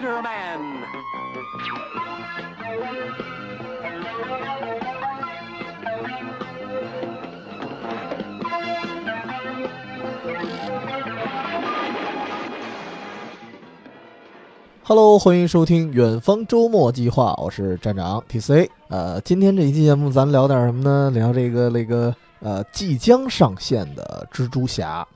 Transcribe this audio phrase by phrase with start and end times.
[0.00, 0.60] Spider-Man.
[14.82, 18.70] Hello，欢迎收听远方周末计划，我是站长 TC。
[18.88, 21.10] 呃，今天这一期节目咱聊点什么呢？
[21.10, 25.06] 聊这个那个呃即将上线的蜘蛛侠，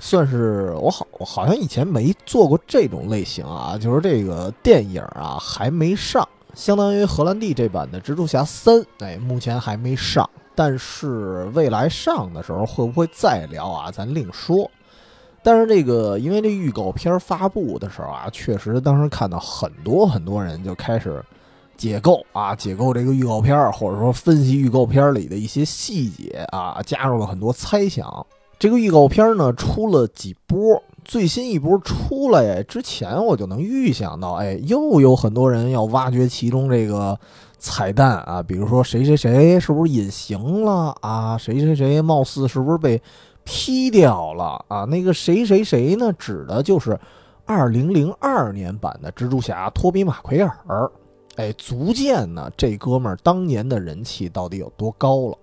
[0.00, 13.90] 算是我好我好像以前没做过这种类型啊，就是这个电影啊还没上，相当于荷兰弟这版的蜘蛛侠三，哎，目前还没上，但是未来上的时候会不会再聊啊？
[13.90, 14.68] 咱另说。
[15.44, 21.20] 但是这个，因为这预告片发布的时候啊，确实当时看到很多很多人就开始
[21.76, 28.24] 解构啊，解构这个预告片，或者说分析预告片里的一些细节啊，加入了很多猜想。
[28.62, 37.18] 这个预告片呢出了几波，最新一波出来之前，我就能预想到，哎，又有很多人要挖掘其中这个
[37.58, 43.02] 彩蛋啊，比如说谁谁谁是不是隐形了啊，谁谁谁貌似是不是被。
[43.44, 44.84] 劈掉了啊！
[44.84, 46.12] 那个谁谁谁呢？
[46.16, 46.96] 指的就是
[47.44, 50.88] 二零零二年版的蜘蛛侠托比马奎尔。
[51.34, 55.36] 哎，足见呢这哥们儿当年的人气到底有多高了。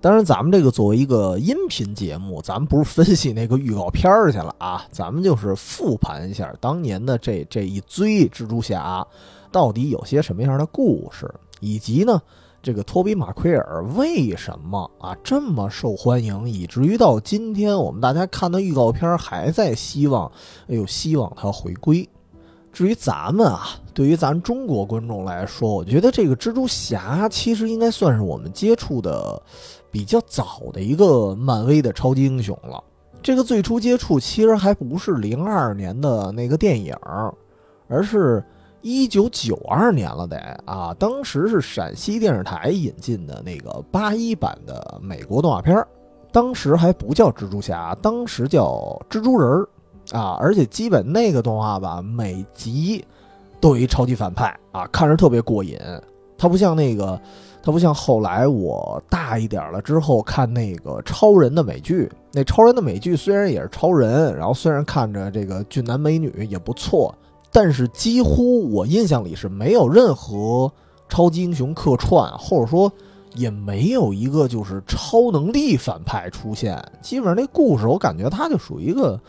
[0.00, 9.06] 当然，咱们这个作为一个音频节目，咱们不是分析那个预告片儿去了啊，咱们就是复盘一下当年的这这一堆蜘蛛侠
[9.52, 12.20] 到底有些什么样的故事，以及呢。
[12.62, 20.30] 这个托比马奎尔为什么啊这么受欢迎，以至于到今天我们大家看的预告片儿还在希望，
[20.68, 22.06] 哎呦，希望他回归。
[22.70, 29.42] 至于咱们啊，对于咱中国观众来说，我觉得这个蜘蛛侠其实应该算是我们接触的
[29.90, 32.82] 比较早的一个漫威的超级英雄了。
[33.22, 36.94] 这个最初接触其实还不是零二年的那个电影，
[37.88, 38.44] 而是。
[38.82, 45.86] 一九九二年了得啊，当时是陕西电视台引进的那个八一版的美国动画片
[46.32, 49.68] 当时还不叫蜘蛛侠，当时叫蜘蛛人儿
[50.12, 53.04] 啊，而且基本那个动画吧，每集
[53.60, 55.78] 都有一超级反派啊，看着特别过瘾。
[56.38, 57.20] 它不像那个，
[57.62, 67.14] 它不像后来我大一点了之后看那个超人的美剧，那超人的美剧虽然也是超人，然后虽然看着这个俊男美女也不错。
[67.52, 70.70] 但是几乎我印象里是没有任何
[71.08, 72.92] 超级英雄客串，或者说
[73.34, 76.80] 也没有一个就是超能力反派出现。
[77.02, 79.20] 基本上那故事我感觉它就属于一个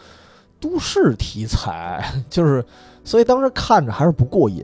[0.59, 2.63] 都市题材， 就是
[3.03, 4.63] 所以当时看着还是不过瘾，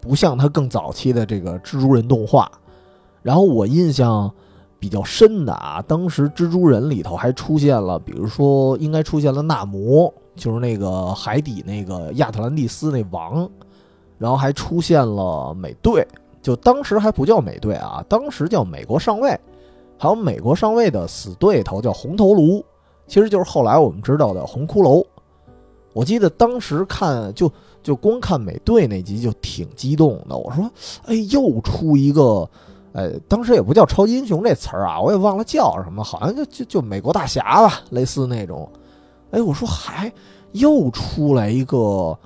[0.00, 2.50] 不像它更早期的这个蜘蛛人动画。
[3.24, 4.32] 然后我印象
[4.78, 10.14] 比较深的啊，当时蜘蛛人里头还出现了，比如说应该出现了纳摩。
[10.36, 13.48] 就是那个海底那个亚特兰蒂斯那王，
[14.18, 16.04] 然后还出现了美队，
[16.42, 19.38] 就当时还不叫美队啊，当时叫美国上尉，
[19.96, 22.64] 还有美国上尉的死对头叫红头颅，
[23.06, 25.06] 其实就是后来我们知道的红骷髅。
[25.92, 27.48] 我记得当时看就
[27.80, 30.68] 就光看美队那集就挺激动的，我说，
[31.06, 32.50] 哎，又出一个，
[32.94, 38.70] 哎，当时也不叫超级英雄这词儿啊，我也忘了叫什么，好像就就就美国大侠吧，类似那种。
[39.32, 40.10] 哎，我说还
[40.52, 42.16] 又出来一个，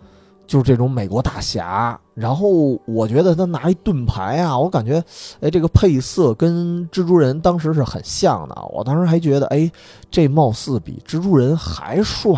[0.46, 1.98] 就是这种美国大侠。
[2.12, 5.02] 然后我觉得他拿一盾牌啊，我感觉，
[5.40, 8.54] 哎，这个配色跟蜘蛛人当时是很像的。
[8.70, 9.70] 我当时还觉得，哎，
[10.10, 12.32] 这貌似比蜘蛛人还帅。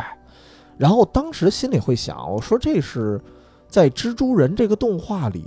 [0.78, 3.20] 然后当时心里会想，我说这是
[3.68, 5.44] 在蜘蛛人这个动画里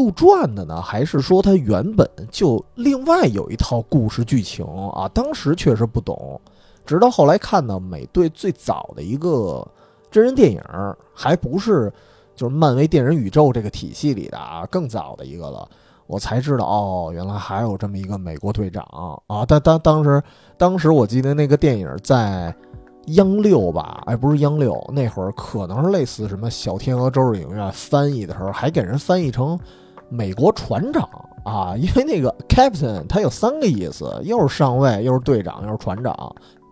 [0.00, 5.06] 杜撰的呢，还是说他原本就另外有一套故事剧情啊？
[5.12, 6.40] 当时确实不懂。
[6.86, 9.62] 直到后来看到美队最早的一个
[10.10, 10.62] 真人电影，
[11.12, 11.92] 还不是
[12.34, 15.68] 就是漫威电影宇宙这个体系里的啊，更早的一个了，
[16.06, 18.82] 我才知道哦，原来还有这么一个美国队长
[19.26, 19.44] 啊！
[19.44, 20.22] 当当当时
[20.56, 22.54] 当时我记得那个电影在
[23.08, 29.60] 央六吧，哎，不是央六，那会儿可能是类似什么小天鹅周日影院翻译的时候，还给人翻译成
[30.10, 31.08] 美国船长
[31.44, 36.14] 啊， 因为那个 Captain 他有三个意思，又是上尉，又是队长，又是船长。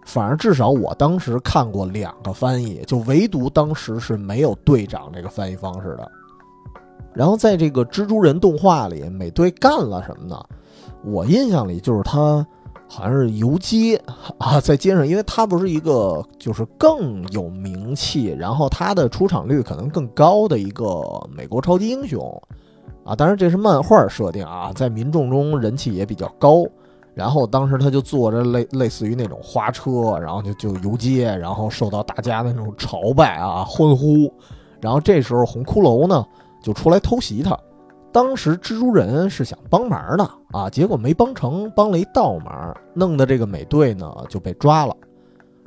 [0.05, 6.11] 反正至少我当时看过两个翻译，就唯独当时是没有队长这个翻译方式的。
[7.12, 10.43] 然后在这个蜘蛛人动画里，美队干了什么呢？
[11.05, 12.46] 我印象里就是他
[12.88, 14.00] 好像是游街
[14.38, 22.43] 啊，在街上，因为他不是一个就是更有名气，然后他的出场率可能更高的一个美国超级英雄
[23.08, 23.16] 啊。
[23.16, 26.64] 当然这是漫画设定啊，在民众中人气也比较高。
[27.14, 34.32] 然后当时他就坐着类类似于那种花车，然后就就游街，然后受到大家的那种朝拜啊欢呼，
[34.81, 36.25] 然后这时候红骷髅呢
[36.62, 37.58] 就出来偷袭他。
[38.12, 44.96] 当时蜘蛛人是想帮忙的啊，结果没帮成，帮了一倒忙，弄得这个美队呢就被抓了。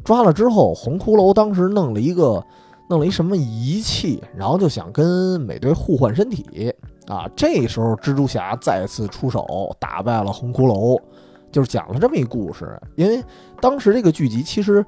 [0.05, 2.41] 抓了之后，红骷髅当时弄了一个
[2.91, 6.75] 弄了一什么仪器，然后就想跟美队互换身体
[7.07, 7.25] 啊。
[7.37, 10.99] 这时候蜘蛛侠再次出手，打败了红骷髅，
[11.53, 12.77] 就是讲了这么一故事。
[12.97, 13.23] 因为
[13.61, 14.85] 当时这个剧集其实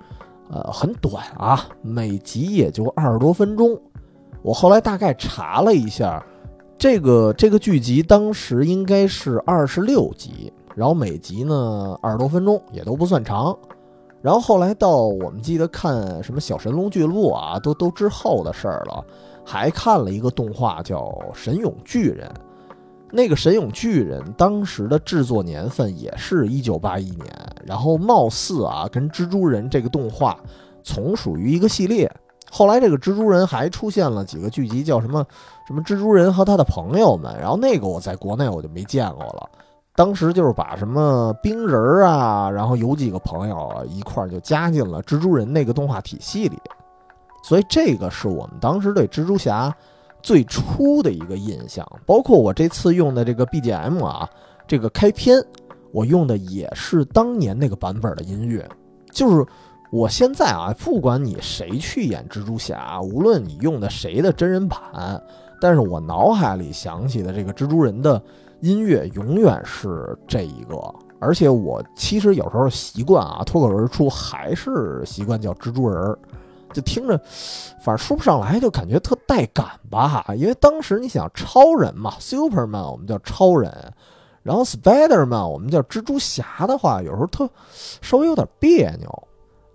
[0.50, 3.80] 呃很短啊，每集也就二十多分钟。
[4.42, 6.22] 我后来大概查了一下。
[6.76, 13.58] 这个这个剧集当时应该是二十六集，然后每集呢二十多分钟，也都不算长。
[14.24, 19.04] 然后后来到我们记得看什么《小神龙俱乐部》啊，都都之后的事儿了。
[19.46, 21.00] 还看了一个动画叫
[21.34, 22.26] 《神勇巨人》，
[23.12, 27.28] 那个《神勇巨人》当时的制作年份也是一九八一年，
[27.66, 30.40] 然后貌似啊跟蜘蛛人这个动画
[30.82, 32.10] 从属于一个系列。
[32.50, 35.26] 后来这个蜘蛛人还出现了几个剧集，叫什么
[35.68, 39.50] 什么蜘蛛人和他的朋友们，然后那个我在国内我就没见过了。
[39.96, 46.60] 当时就是把什么冰人儿啊，然后有几个朋友一块儿就加进了蜘蛛人那个动画体系里，
[47.44, 49.76] 所以这个是我们当时对蜘蛛侠
[50.22, 51.88] 最初的一个印象。
[52.06, 54.30] 包括我这次用的这个 BGM 啊，
[54.68, 55.38] 这个开篇
[55.92, 58.68] 我用的也是当年那个版本的音乐，
[59.12, 59.46] 就是。
[59.96, 64.80] 我现在啊，不管你谁去演蜘蛛侠，无论你用的谁的真人版，
[65.62, 68.20] 但是我脑海里想起的这个蜘蛛人的
[68.64, 70.76] 音乐永远是这一个。
[71.20, 76.18] 而且我其实有时候习惯啊，脱口而出还是习惯叫蜘蛛人儿，
[76.74, 77.18] 就听着，
[77.84, 80.26] 反正说不上来，就感觉特带感吧。
[80.38, 83.72] 因为当时你想超人嘛，Superman 我们叫超人，
[84.42, 87.50] 然后 Spiderman 我们叫蜘蛛侠的话，有时候特
[88.02, 89.28] 稍微有点别扭。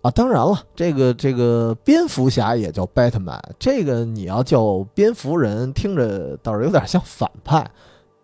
[0.02, 7.68] 啊，当然了，这个这个蝙蝠侠也叫 Batman，这个你要叫蝙蝠人，听着倒是有点像反派，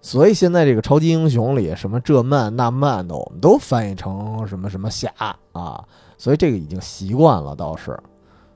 [0.05, 5.11] 所以现在这个超级英雄里，什么这慢那慢的，我们都翻译成什么什么侠
[5.53, 5.83] 啊，
[6.19, 7.99] 所以这个已经习惯了，倒是，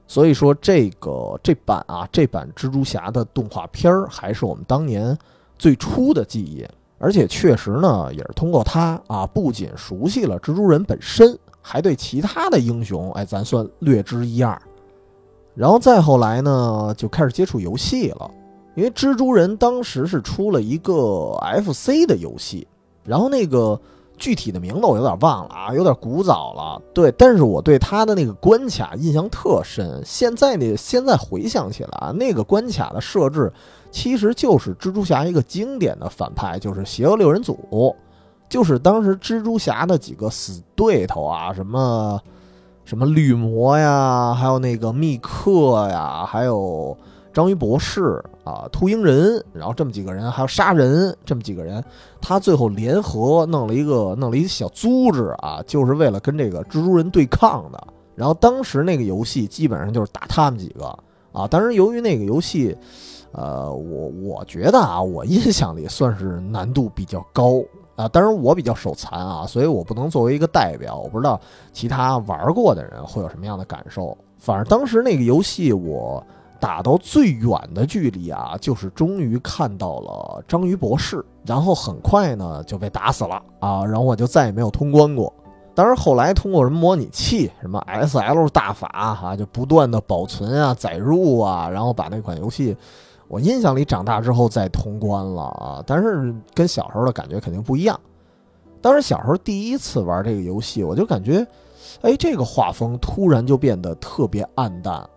[0.07, 5.17] 所以说这个这版啊，这版蜘蛛侠的动画片儿还是我们当年
[5.59, 6.69] 最初的记忆，
[6.99, 11.39] 而且确实呢，也是通过它啊，不仅熟悉了蜘蛛人本身。
[11.61, 14.59] 还对其他的英雄，哎，咱算略知一二。
[15.55, 18.31] 然后再后来呢，就开始接触游戏了。
[18.79, 22.65] 因为蜘蛛人当时是出了一个 FC 的游戏，
[23.03, 23.81] 然后那个
[24.17, 26.81] 具体的名字我有点忘了啊，有点古早了。
[26.95, 30.01] 对，但是我对他的那个关卡印象特深。
[30.07, 33.53] 现在呢，现在回想起来啊，那个关卡的设置
[33.91, 37.59] 其实就是蜘蛛侠一个经典的反派，就是邪恶六人组。
[38.49, 42.21] 就是当时蜘蛛侠的几个死对头啊，什么
[42.85, 46.97] 什么绿魔呀，还有那个密克呀，还有
[47.39, 51.81] 章鱼博士啊，秃鹰人，然后这么几个人，还有杀人这么几个人，
[52.21, 57.81] 他最后联合弄了一个弄了一个小组织啊，就是为了跟这个蜘蛛人对抗的。
[58.17, 60.87] 然后当时那个游戏基本上就是打他们几个
[61.31, 61.47] 啊。
[61.47, 62.77] 当然，由于那个游戏，
[63.31, 67.63] 呃，我我觉得啊，我印象里算是难度比较高。
[67.95, 70.99] 啊，当然我比较手残啊，所以我不能作为一个代表。
[70.99, 71.41] 我不知道
[71.73, 74.19] 其他玩过的人会有什么样的感受。
[74.39, 76.21] 反正当时那个游戏，我
[76.61, 85.33] 打到最远的距离啊，就是终于看到了章鱼博士，然后很快呢就被打死了啊，然后我就再也没有通关过。
[85.75, 92.77] 当然后来通过什么模拟器，什么 S L 大法啊，就不断的保存啊、载入啊，然后把那款游戏。
[93.29, 98.01] 我印象里长大之后再通关了啊，但是跟小时候的感觉肯定不一样。
[98.81, 101.47] 当时小时候第一次玩这个游戏，我就感觉，
[102.01, 105.09] 哎，这个画风突然就变得特别暗淡，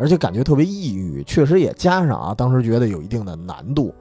[0.00, 1.22] 而且感觉特别抑郁。
[1.24, 3.94] 确实也加上啊，当时觉得有一定的难度，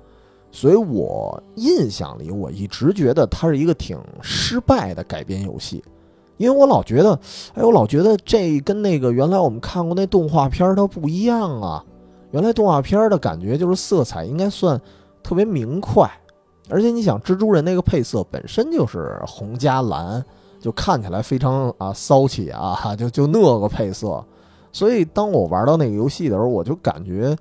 [0.50, 5.84] 所以我印象里我一直觉得它是一个挺失败的改编游戏，
[6.38, 7.20] 因为我老觉得，
[7.53, 11.84] 哎，我老觉得这跟那个原来我们看过那动画片它不一样啊。
[12.32, 14.79] 原来动画片的感觉就是色彩应该算
[15.22, 16.10] 特别明快，
[16.70, 20.24] 而且你想蜘蛛人那个配色本身就是红加蓝，
[20.62, 24.24] 就看起来非常啊骚气啊，就就那个配色。
[24.72, 27.36] 所以当我玩到那个游戏的时候，我就感觉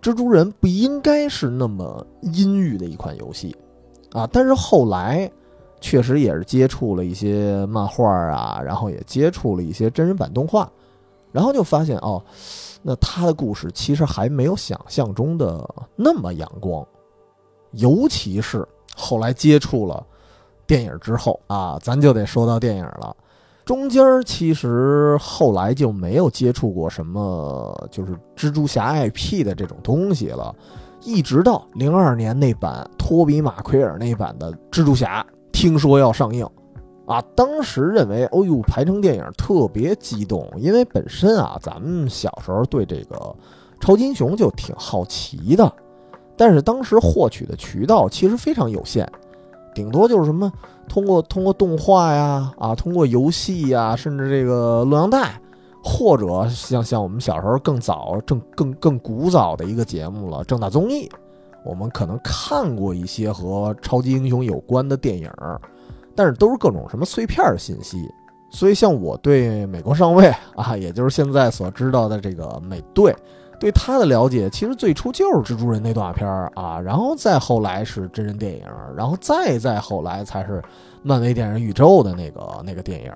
[0.00, 3.56] 蜘蛛人不应该是那么阴郁的一款游戏
[4.12, 4.28] 啊。
[4.32, 5.30] 但是后来
[5.80, 10.70] 确实也是接触了一些漫画啊，然后也接触了一些真人版动画，
[11.30, 12.22] 然后就发现哦。
[12.84, 16.84] 那他的故事其实还没有想象中的那么阳光，
[17.70, 20.04] 尤其是后来接触了
[20.66, 23.16] 电影之后啊，咱就得说到电影了。
[23.64, 30.54] 中间儿其实后来就没有接触过什么就是蜘蛛侠 IP 的这种东西了，
[31.04, 36.44] 一直到零二年那版托比马奎尔那版的蜘蛛侠听说要上映，
[37.06, 43.34] 啊，当时认为哦呦排成电影特别激动，因为本身啊咱们小时候对这个
[43.80, 45.72] 超级英雄就挺好奇的，
[46.36, 49.08] 但是当时获取的渠道其实非常有限，
[49.74, 50.52] 顶多就是什么。
[50.88, 55.40] 通过通过动画呀，啊，通过游戏呀，甚至这个录像带，
[55.82, 61.08] 或者像像我们小时候更早、正更更古早的一个节目了，正大综艺，
[61.64, 65.30] 我们可能看过一些和超级英雄有关的电影，
[66.14, 67.96] 但是都是各种什么碎片信息。
[68.50, 73.16] 所以，像我对美国上尉啊，也就是现在所知道的这个美队。
[73.62, 78.64] 对他的了解，其实最初就是蜘蛛人那动画片儿啊，然后再后来是真人电影，
[78.96, 80.60] 然后再再后来才是
[81.04, 83.12] 漫威电影宇宙的那个那个电影，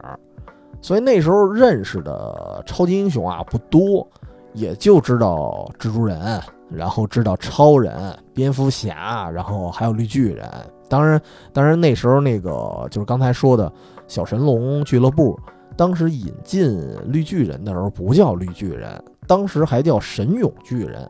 [0.81, 4.09] 所以那时候认识的超级英雄啊不多，
[4.53, 10.49] 也就知道蜘蛛人，然后知道超人、蝙蝠侠，然后还有绿巨人。
[10.89, 11.21] 当然，
[11.53, 13.73] 当然那时候那个就是刚才说的
[14.07, 15.37] 小神龙俱乐部，
[15.77, 19.03] 当时引进绿巨人的时候不叫绿巨人。
[19.27, 21.09] 当时还叫神勇巨人，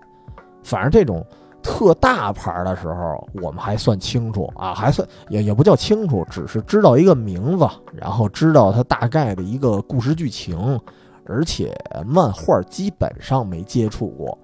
[0.63, 1.25] 反正这种
[1.63, 10.81] 特大牌的时候，我们还算清楚啊，还算也也不叫清楚，只是知道一个名字，然后知道它大概的一个故事剧情，
[11.27, 11.73] 而且
[12.07, 14.39] 漫画基本上没接触过。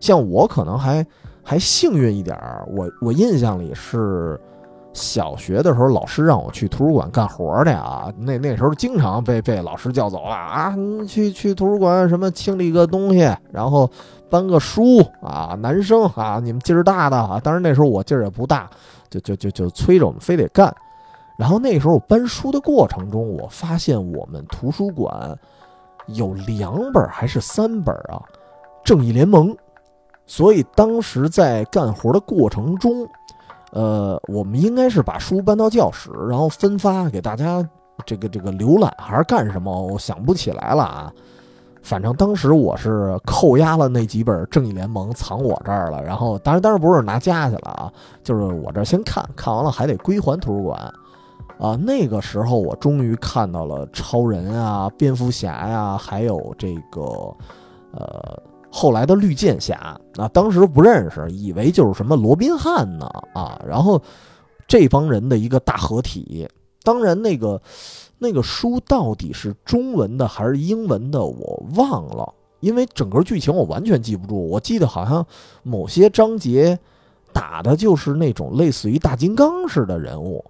[0.00, 1.04] 像我可能还
[1.42, 4.40] 还幸运一点儿，我我印象里是。
[4.94, 8.12] 小学的时候，老师让我去图书馆干活去啊。
[8.16, 10.74] 那那时候经常被被老师叫走了啊，
[11.06, 13.88] 去去图书馆什么清理个东西，然后
[14.28, 15.56] 搬个书啊。
[15.60, 17.38] 男生啊，你们劲儿大的啊。
[17.38, 18.68] 当然那时候我劲儿也不大，
[19.08, 20.74] 就就就就催着我们非得干。
[21.38, 25.38] 然后那时候我搬书的过程中，我发现我们图书馆
[26.06, 28.18] 有两本还是三本啊，
[28.82, 29.52] 《正义联盟》。
[30.26, 33.08] 所以当时在干活的过程中。
[33.70, 37.62] 呃，我们应该是把书搬到教室，然后分发给大家，
[38.06, 39.86] 这个这个浏览还是干什么？
[39.86, 41.12] 我想不起来了啊。
[41.82, 46.02] 反正当时我是扣押了那几本《正义联盟》，藏我这儿了。
[46.02, 50.78] 然后，当然当然不是拿家去了啊，就是我这先看看完了，还得归还图书馆
[51.58, 51.76] 啊。
[51.76, 57.02] 那个时候，我终于看到了超人啊、蝙蝠侠呀，还有这个
[57.92, 58.42] 呃。
[58.70, 64.00] 后来的绿箭侠啊，当时不认识，以为就是什么罗宾汉呢啊，然后
[64.66, 66.48] 这帮人的一个大合体。
[66.84, 67.60] 当然，那个
[68.18, 74.48] 那个书到底是中文的还是英文的，我忘了，因为整个剧情我完全记不住。
[74.48, 75.26] 我记得好像
[75.62, 76.78] 某些章节
[77.32, 80.44] 打的就是那种类似于大金刚似的人物。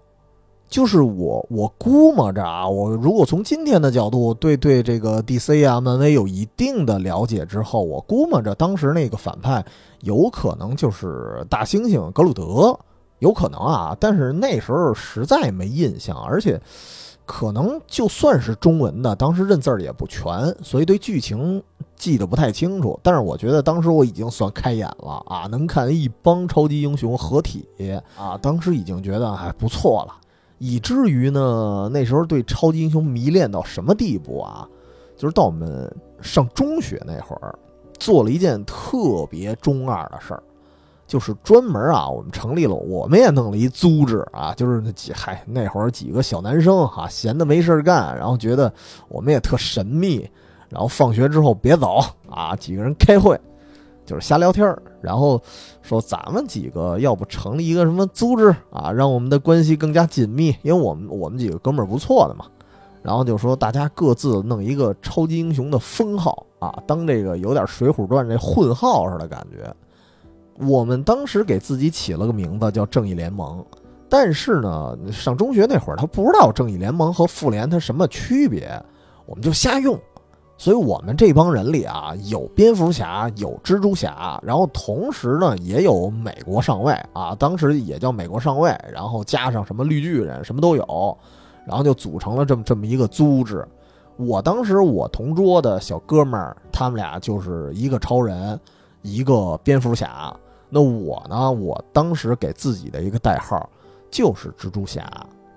[0.69, 9.65] 就是我，我估摸着啊，我如果从今天的角度对对这个 DC 啊、漫威有一定的了解之后，我估摸着当时那个反派
[10.03, 12.79] 有可能就是大猩猩格鲁德，
[13.21, 16.61] 有可能啊，但是那时候实在没印象，而且
[17.25, 21.63] 可能就算是中文的，当时认字儿也不全，所以对剧情
[21.97, 23.01] 记得不太清楚。
[23.03, 27.67] 但是我觉得当时我已经算开眼了啊，能看一帮超级英雄合体
[28.17, 30.15] 啊，当时已经觉得还不错了。
[30.59, 34.69] 以至于呢，那时候对超级英雄迷恋到什么地步啊？
[35.17, 37.59] 就是到我们上中学那会儿，
[37.99, 40.43] 做了一件特别中二的事儿，
[41.07, 48.73] 就是专门啊，我们成立了，我们也弄了一组织啊，就是那几嗨那会儿几个小男生哈，闲的没事干，然后觉得
[49.09, 50.29] 我们也特神秘，
[50.69, 51.99] 然后放学之后别走
[52.31, 53.41] 啊，几个人开会。
[54.09, 55.39] 就是瞎聊天儿，然后
[55.83, 62.47] 说咱们几个要不成立一个什么组织啊，让我们的关系更加紧密，因为我们我们几个哥们儿不错的嘛。
[63.03, 69.71] 然后就说大家各自弄一个超级英雄的封号啊，当这个有点《水浒传》这混号似的感觉。
[70.67, 73.65] 我们当时给自己起了个名字叫正义联盟，
[74.09, 78.69] 但是呢，上中学那会儿他不知道正义联盟和复联它什么区别，
[79.27, 79.99] 我们就瞎用。
[80.61, 91.17] 所以我们这帮人里啊，有蝙蝠侠，有蜘蛛侠，然后同时呢也有美国上尉啊，当时也叫美国上尉，然后加上什么绿巨人，什么都有，
[91.65, 93.65] 然后就组成了这么这么一个组织。
[94.17, 98.59] 我当时我同桌的小哥们儿，他们俩就是一个超人，
[99.03, 100.35] 一个蝙蝠侠。
[100.69, 103.71] 那我呢，我当时给自己的一个代号
[104.11, 105.09] 就是蜘蛛侠。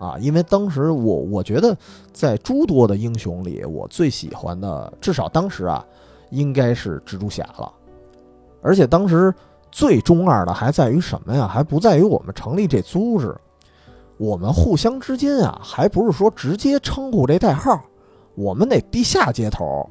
[0.02, 1.78] 啊，因为当时我我觉得，
[2.12, 5.86] 在诸多的英雄里，我最喜欢的，至少当时啊，
[6.32, 7.72] 应该是蜘蛛侠了。
[8.64, 9.32] 而且当时
[9.72, 11.48] 最中二的还在于什么呀？
[11.48, 13.36] 还不在于我们成立这组织，
[14.18, 17.80] 我们互相之间啊，还不是说直接称呼这代号，
[18.34, 19.88] 我们得地下接头。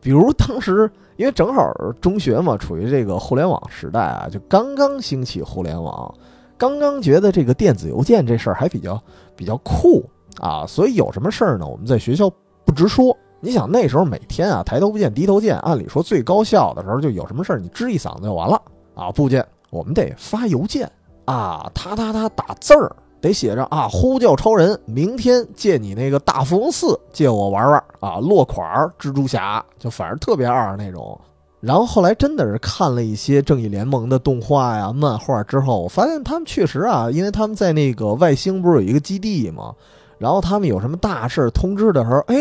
[0.00, 6.12] 比如当时因为正好中学嘛，处于这个互联网时代啊，就刚刚兴起互联网，
[6.58, 9.00] 刚刚觉得这个电子邮件这事儿还比较
[9.42, 10.08] 比较酷
[10.38, 12.30] 啊，所以有什么事儿呢，我们在学校
[12.64, 13.16] 不直说。
[13.40, 18.62] 你想那时候每天啊抬头不见低头见，按理说最高效的时候就有什么事儿你吱一嗓子就完了
[18.94, 20.88] 啊，不见我们得发邮件
[21.24, 22.94] 啊，他他他打字儿。
[23.20, 28.64] 得写着啊，呼叫超人，明天借你那个大富翁四借我玩玩啊，落款
[28.98, 31.20] 蜘蛛侠，就反正特别二那种。
[31.62, 39.72] 然后后来真的是看了一些正义联盟的动画呀、漫画之后，我发现他们确实啊，因为他们在那个外星不是有一个基地嘛？
[40.18, 42.36] 然后他们有什么大事通知的时候，哎，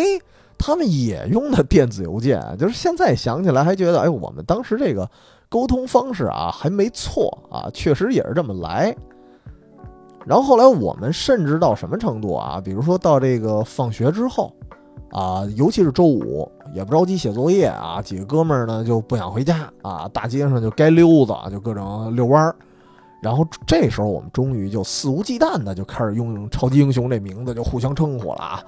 [0.58, 2.44] 他们也用的电子邮件。
[2.58, 5.08] 就是现在想起来还觉得，哎，我们当时这个
[5.50, 8.96] 沟通方式啊还没错啊，确实也是这么来。
[10.26, 12.60] 然后后来我们甚至到什么程度啊？
[12.60, 14.52] 比如说到这个放学之后，
[15.12, 22.56] 啊，尤其是周五也不着急写作业啊，几个哥们儿呢就不想回家啊，大街上就该溜达，就各种遛弯儿。
[23.22, 28.64] 然后这时候我们终于就肆无忌惮的就开始用超级英雄这名字就互相称呼了啊！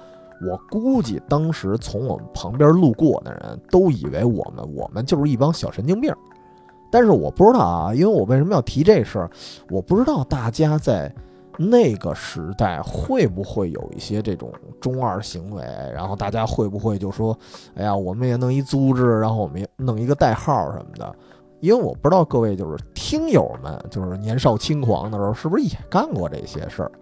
[0.48, 6.14] 我估计当时从我们旁边路过的人都以为我们我们就是一帮小神经病。
[6.90, 9.30] 但是我不知道啊，因为我为什么要提这事儿？
[9.70, 11.12] 我不知道大家在。
[11.58, 15.62] 那个时代会不会有一些这种中二行为？
[15.94, 17.36] 然后大家会不会就说
[17.76, 21.14] ：“哎呀，我们也弄一组织，然后我们也弄一个代号什么的？”
[21.60, 26.92] 因为我不知道各位就是听友们，就是年少轻狂的时候，是不是也干过这些事儿？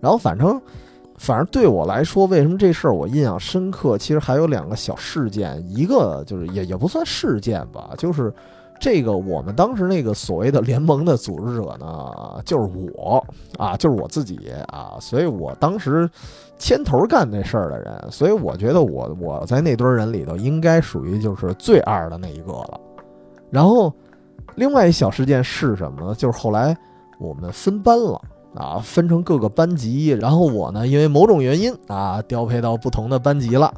[0.00, 0.60] 然后反正，
[1.18, 3.98] 反正对我来说，为什么这事儿我印象深刻？
[3.98, 8.32] 其实还有两个小事件，一个就是也也不算事件吧，就是。
[8.80, 13.24] 这个我们当时那个所谓的联盟的组织者呢，就是我
[13.58, 16.08] 啊，就是我自己啊，所以我当时
[16.58, 22.80] 牵头干这事儿的人，所以我觉得我我在那堆人里头应该属于就是最二的那一个了。
[23.50, 23.92] 然后，
[24.56, 26.14] 另外一小事件是什么呢？
[26.14, 26.76] 就是后来
[27.18, 28.20] 我们分班了
[28.54, 33.72] 啊，分成各个班级，然后我呢因为某种原因啊调配到不同的班级了，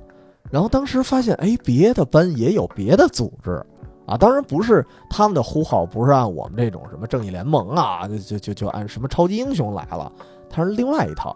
[0.50, 3.64] 然后当时发现哎，别的班也有别的组织。
[4.10, 10.10] 啊，当然不是他们的呼号，不是按我们这种什么正义联盟啊，就就就按什么超级英雄来了，
[10.50, 11.32] 他是另外一套。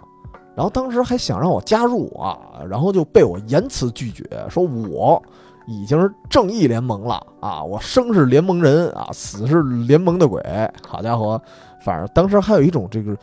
[0.57, 2.37] 然后当时还想让我加入啊，
[2.69, 5.23] 然后就被我严词拒绝，说我
[5.67, 10.43] 已经是正义联盟了啊，我生是联盟人啊，死是联盟的鬼。
[10.87, 11.41] 好家伙，
[11.85, 13.17] 反正当时还有一种这个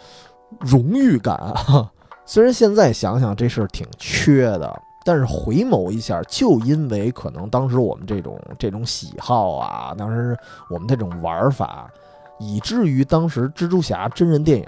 [0.60, 1.92] 荣誉感啊。
[2.26, 4.82] 虽然现在想想这事儿挺缺的。
[5.04, 10.38] 但是回眸一下，就因为可能当时我们这种这种喜好啊，当时
[10.70, 11.92] 我们这种玩法，
[12.40, 14.68] 以至于当时蜘蛛侠真人电影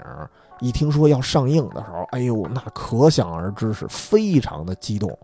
[0.60, 5.16] 一听说要上映的时候，哎呦，那可想而知是非常的激动，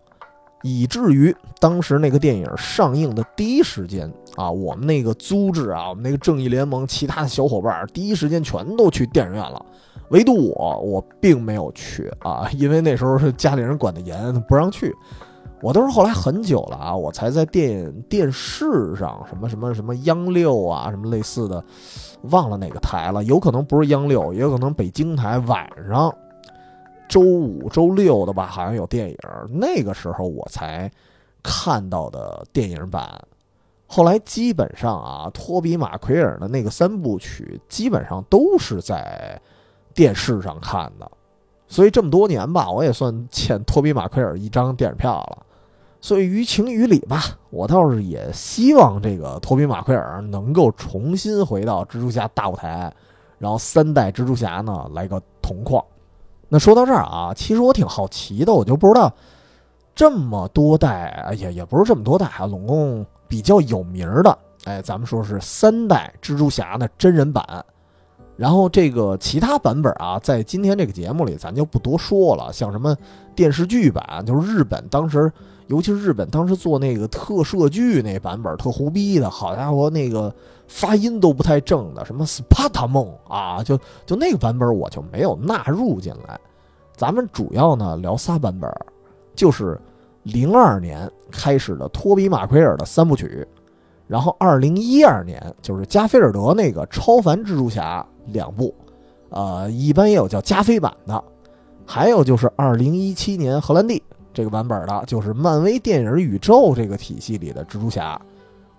[0.61, 9.65] 以至于当时那个电影上映的第一时间啊，我们那个租制啊，我们那个正义联盟其他的小伙伴第一时间全都去电影院了。
[10.11, 14.95] 唯独我，我并没有去啊， 因为那时候是家里人管得严，不让去。
[15.61, 21.63] 我都是后来很久了啊，我才在电电视上，什么什么什么央六啊，什么类似的，
[22.23, 26.11] 忘了哪个台了，有可能不是央六，也有可能北京台晚上，
[27.07, 29.17] 周五、周六的吧，好像有电影。
[29.49, 30.91] 那个时候我才
[31.43, 33.07] 看到的电影版。
[33.85, 39.39] 后来基本上啊，托比马奎尔的那个三部曲，基本上都是在。
[39.93, 41.09] 电视上看的，
[41.67, 45.45] 所以这么多年吧，我也算欠托比马奎尔一张电影票了。
[46.03, 52.91] 所以于情于理吧，我倒是也希望这个托比马奎尔能够重新回到蜘蛛侠大舞台，
[53.37, 55.83] 然后三代蜘蛛侠呢来个同框。
[56.49, 59.13] 那说到这儿啊，其实我挺好奇的，我就不知道
[59.93, 67.63] 这么多代，也也不是这么多代啊，总共比较有名的，哎，咱们说是三代蜘蛛侠的真人版。
[68.41, 72.51] 然后这个其他版本啊，在今天这个节目里，咱就不多说了。
[72.51, 72.97] 像什么
[73.35, 75.31] 电视剧版，就是日本当时，
[75.67, 80.33] 尤其是日本当时做那个特摄剧那版本，特胡逼的，好家伙，那个
[80.67, 86.39] 发音都不太正的，什么斯帕塔梦啊，就就那个版本我就没有纳入进来。
[86.95, 88.67] 咱们主要呢聊仨版本，
[89.35, 89.79] 就是
[90.23, 93.47] 零二年开始的托比马奎尔的三部曲，
[94.07, 98.03] 然后二零一二年就是加菲尔德那个超凡蜘蛛侠。
[98.27, 98.73] 两部，
[99.29, 101.23] 呃，一般也有叫加菲版的，
[101.85, 104.01] 还有就是二零一七年荷兰弟
[104.33, 108.19] 这个版本的，就是漫威电影宇宙这个体系里的蜘蛛侠。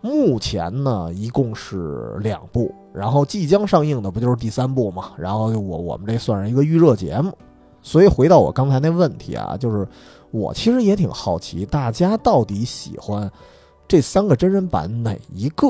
[0.00, 5.12] 目前呢，一共是两部，然后即将上映的不就是第三部嘛？
[5.16, 7.32] 然后我我们这算是一个预热节目。
[7.82, 9.86] 所以回到我刚才那问题啊，就是
[10.30, 13.30] 我其实也挺好奇，大家到底喜欢
[13.86, 15.68] 这三个真人版哪一个？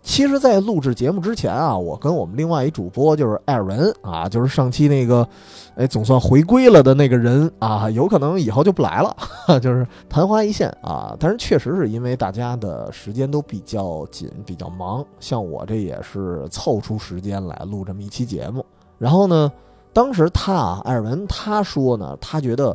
[0.00, 5.28] 其实，在录制节目之前啊，我跟我们另外一主播就是艾尔文啊，就是上期那个，
[5.74, 9.14] 哎，总算回归了的那个人啊，有可能以后就不来了，
[9.60, 11.14] 就是昙花一现啊。
[11.20, 18.64] 但是确实是因为大家的时间都比较紧，比较忙，像我这也是凑出时间来录这么一期节目。
[18.98, 19.52] 然后呢，
[19.92, 22.74] 当时他啊，艾尔文他说呢，他觉得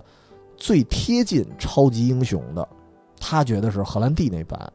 [0.55, 2.67] 最贴近超级英雄的，
[3.19, 4.71] 他觉得是荷兰弟那版。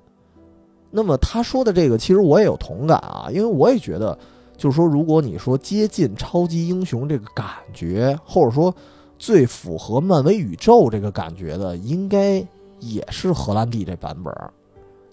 [0.91, 4.19] 那么他说的这个，其实我也有同感啊，因为我也觉得，
[4.57, 8.75] 就是说，如果你说接近超级英雄这个感觉，或者说
[9.19, 12.43] 最符合漫威宇宙这个感觉的，应该
[12.81, 14.33] 也是荷兰弟这版本。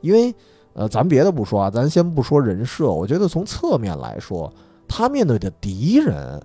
[0.01, 0.33] 因为，
[0.73, 4.51] 呃，咱别的不说啊，咱先不说人设，我觉得从侧面来说，
[4.87, 6.41] 他面对的敌人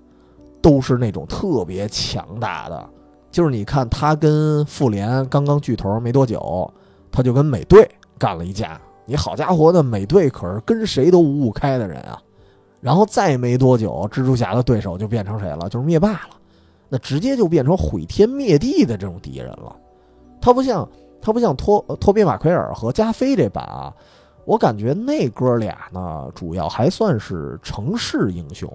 [0.60, 2.88] 都是那种特别强大的。
[3.30, 6.68] 就是你看他跟复联刚刚巨头没多久，
[7.12, 7.88] 他就跟美队
[8.18, 8.80] 干了一架。
[9.10, 12.22] 你好家伙的美队可是跟谁都五五开的人啊，
[12.80, 15.68] 然后再没多久，蜘蛛侠的对手就变成谁了？
[15.68, 16.36] 就是灭霸了，
[16.88, 19.74] 那直接就变成毁天灭地的这种敌人了。
[20.40, 20.88] 他不像
[21.20, 23.92] 他不像托托比马奎尔和加菲这版啊，
[24.44, 28.72] 我感觉那哥俩呢，主要还算是城市英雄，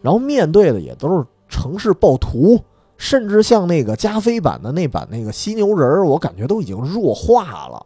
[0.00, 2.56] 然后面对的也都是城市暴徒，
[2.98, 7.84] 甚至像那个加菲版的那版那个犀牛人，我感觉都已经弱化了。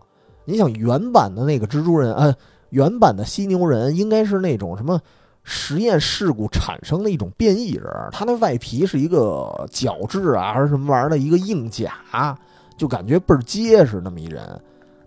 [0.51, 2.35] 你想原版的那个蜘蛛人，呃，
[2.71, 5.01] 原版的犀牛人应该是那种什么
[5.43, 12.37] 实验事故产生的一种变异人，他那外皮是一个角质啊还是什么玩意儿的一个硬甲，
[12.77, 14.43] 就感觉倍儿结实那么一人。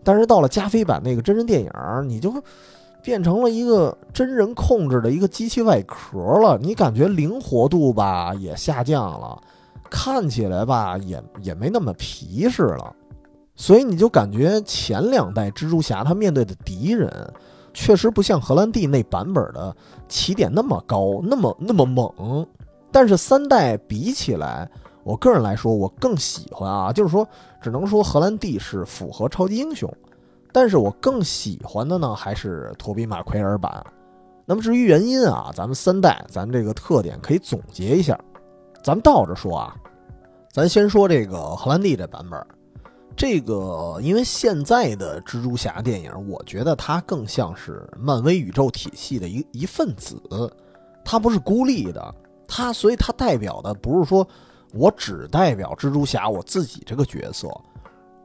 [0.03, 1.71] 但是到了加菲版那个真人电影，
[2.07, 2.33] 你就
[3.01, 9.41] 变成了一个真人控制的一个机器外壳了，你感觉灵活度吧也下降了，
[9.89, 12.93] 看起来吧也也没那么皮实了。
[13.55, 17.33] 所以你就感觉前两代蜘蛛侠他面对的敌人，
[17.73, 19.75] 确实不像荷兰弟那版本的
[20.07, 22.47] 起点那么高，那么那么猛。
[22.91, 24.69] 但是三代比起来，
[25.03, 27.27] 我个人来说，我更喜欢啊，就是说，
[27.61, 29.91] 只能说荷兰弟是符合超级英雄，
[30.51, 33.83] 但是我更喜欢的呢，还是托比马奎尔版。
[34.45, 38.19] 那么至于原因啊，咱们三代咱这个特点可以总结一下，
[38.83, 39.75] 咱们倒着说啊，
[40.51, 42.39] 咱先说这个荷兰弟这版本。
[43.15, 50.21] 这个，因为现在的蜘蛛侠电影，我觉得它更像是漫威宇宙体系的一一份子，
[51.05, 52.13] 它不是孤立的，
[52.47, 54.27] 它所以它代表的不是说
[54.73, 57.47] 我只代表蜘蛛侠我自己这个角色，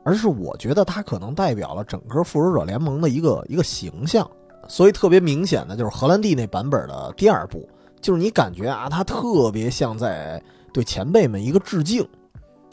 [0.05, 4.29] 而是我觉得它可能代表了整个复仇者联盟的一个一个形象，
[4.69, 7.69] 所以特别明显的就是荷兰弟那版本的第二部，
[8.01, 12.09] 就是你感觉啊，他特别像在对前辈们一个致敬。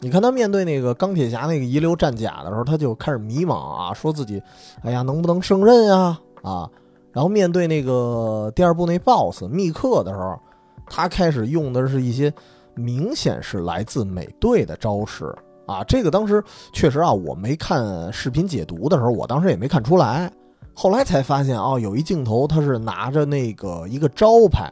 [0.06, 4.40] 你看他面对那个钢铁侠那个遗留战甲的时候，他就开始迷茫啊，说自己，
[4.84, 6.16] 哎呀，能不能胜任呀？
[6.44, 6.70] 啊，
[7.12, 10.40] 然后面对那个第二部那 BOSS 密克的时候，
[10.86, 12.32] 他开始用的是一些
[12.76, 15.84] 明显是来自美队的招式啊。
[15.86, 20.32] 这个当时确实啊，我没看视频解读的时候，我当时也没看出来，
[20.76, 24.72] 后来才发现哦，有一镜头他是拿着那个一个招牌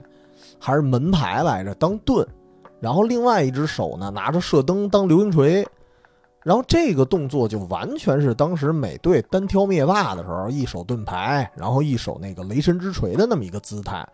[0.59, 2.23] 还是门牌来着当盾。
[2.83, 5.65] 然后另外一只手呢，拿着射灯当流星锤，
[6.43, 14.05] 然后这个动作就完全是当时美队单挑灭霸的时候，一手盾牌，然后一手那个雷神之锤的那么一个姿态，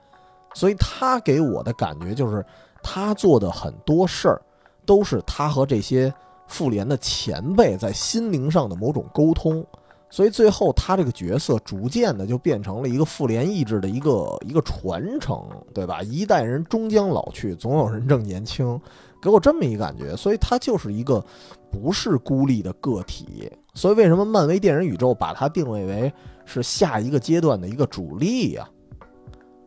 [0.54, 2.46] 所以他给我的感觉就是，
[2.84, 4.40] 他做的很多事儿，
[4.86, 6.14] 都是他和这些
[6.46, 9.66] 复联的前辈在心灵上的某种沟通。
[10.12, 16.02] 所以最后，他这个角色逐渐的就变成了一个复联意志的一个一个传承，对吧？
[16.02, 18.80] 一代人终将老去，总有人正年轻，
[19.22, 20.16] 给我这么一感觉。
[20.18, 21.24] 所以他就是一个
[21.72, 23.52] 不是孤立的个体。
[23.76, 26.12] 所以为什么漫威电影宇宙把它定位为
[26.44, 28.68] 是下一个阶段的一个主力呀？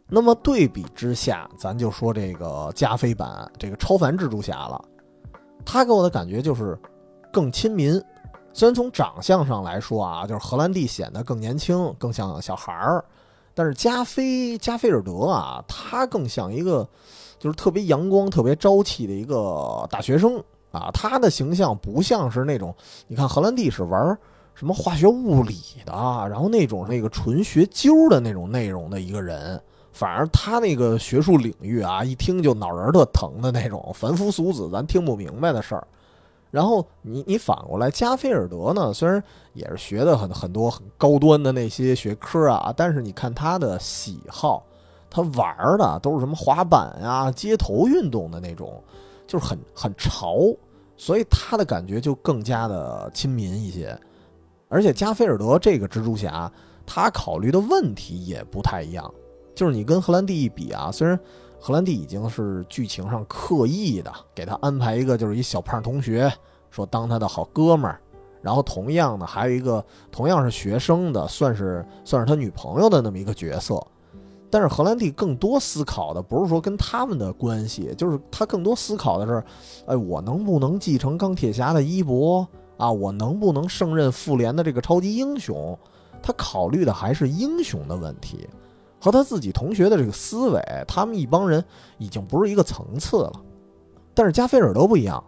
[0.09, 4.85] 那么对比之下，咱就说这个加菲版这个超凡蜘蛛侠了，
[5.65, 6.77] 他给我的感觉就是
[7.33, 8.03] 更亲民。
[8.55, 13.05] 虽然从长相上来说啊，就是荷兰弟显得更年轻，更像小孩儿，
[13.55, 16.87] 但是加菲加菲尔德啊，他更像一个
[17.39, 20.37] 就是特别阳光、特别朝气的一个大学生
[20.71, 20.91] 啊。
[20.93, 22.75] 他的形象不像是那种，
[23.09, 24.17] 你看荷兰弟是玩
[24.55, 25.93] 什么化学物理的，
[26.29, 29.61] 然后那种那个纯学究的那种内容的一个人，
[29.93, 35.87] 反而他那个学术领域啊，一听就脑仁特疼的那种凡夫俗子咱听不明白的事儿。
[36.53, 38.93] 然后你你反过来，加菲尔德呢？
[38.93, 39.21] 虽然
[39.55, 44.63] 也是学的很很多很高端的那些学科啊，但是你看他的喜好，
[45.09, 48.85] 他玩的都是什么滑板呀、街头运动的那种，
[49.27, 50.37] 就是很很潮，
[50.95, 53.99] 所以他的感觉就更加的亲民一些。
[54.69, 56.53] 而且加菲尔德这个蜘蛛侠，
[56.85, 59.11] 他考虑的问题也不太一样，
[59.55, 61.19] 就是你跟荷兰弟一比啊，虽然
[61.65, 66.29] 荷兰弟已经是剧情上刻意的给他安排一个就是一小胖同学，
[66.73, 68.01] 说当他的好哥们儿。
[68.41, 73.81] 然后同样呢，还有一个同样是学生的，算是算是他女朋友的那么一个角色。
[74.51, 79.45] 但是荷兰弟更多思考的不是说跟他们的关系，就是他更多思考的是，
[79.87, 82.45] 哎，我能不能继承钢铁侠的衣钵
[82.77, 82.91] 啊？
[82.91, 85.79] 我能不能胜任复联的这个超级英雄？
[86.21, 88.49] 他考虑的还是英雄的问题，
[89.03, 91.65] 和他自己同学的这个思维，他们一帮人
[91.99, 93.33] 已经不是一个层次了。
[94.15, 95.23] 但是加菲尔德不一样。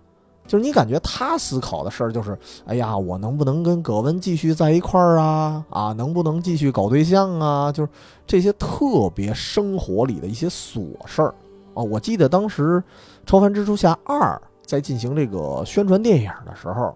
[0.46, 5.64] 就是你感觉他思考的事儿就是，哎呀，我能不能跟葛温继续在一块儿啊？
[5.70, 7.72] 啊，能不能继续搞对象啊？
[7.72, 7.88] 就是
[8.26, 11.34] 这些特别生活里的一些琐事儿
[11.72, 11.82] 啊。
[11.82, 12.78] 我记得当时
[13.24, 14.20] 《超凡蜘蛛侠二》
[14.66, 16.94] 在进行这个宣传电影的时候，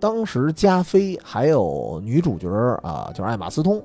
[0.00, 2.48] 当时加菲还有女主角
[2.82, 3.82] 啊，就是艾玛斯通，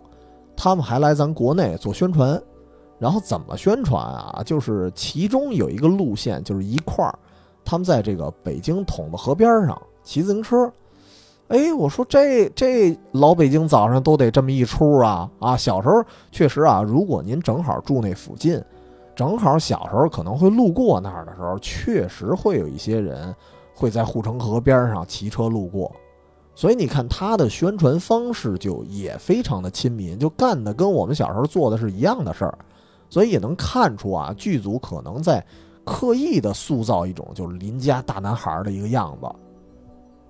[0.64, 2.40] 他们还来咱国内做宣传。
[3.00, 4.44] 然后怎么宣传啊？
[4.46, 7.18] 就是其中有一个路线，就是一块儿。
[7.66, 10.72] 他们在这个北京筒子河边上骑自行车，
[11.48, 15.58] 哎，我说这这老北京早上都得这么一出啊啊！
[15.58, 18.64] 小时候确实啊，如果您正好住那附近，
[19.16, 23.34] 正好小时候可能会路过那儿的时候，确实会有一些人
[23.74, 25.92] 会在护城河边上骑车路过。
[26.56, 32.58] 所以你看他的宣传方式就也非常的亲民，就干的跟我们小时候做的是一样的事儿，
[33.10, 35.46] 所以也能看出啊，剧组可能在。
[35.84, 39.28] 刻意的塑造一种就是邻家大男孩的一个样子，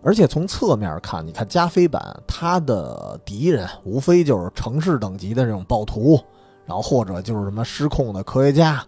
[0.01, 6.17] 而且从侧面看，你看加菲版他的敌人无非就是城市等级的这种暴徒，
[6.65, 8.81] 然后或者就是什么失控的科学家，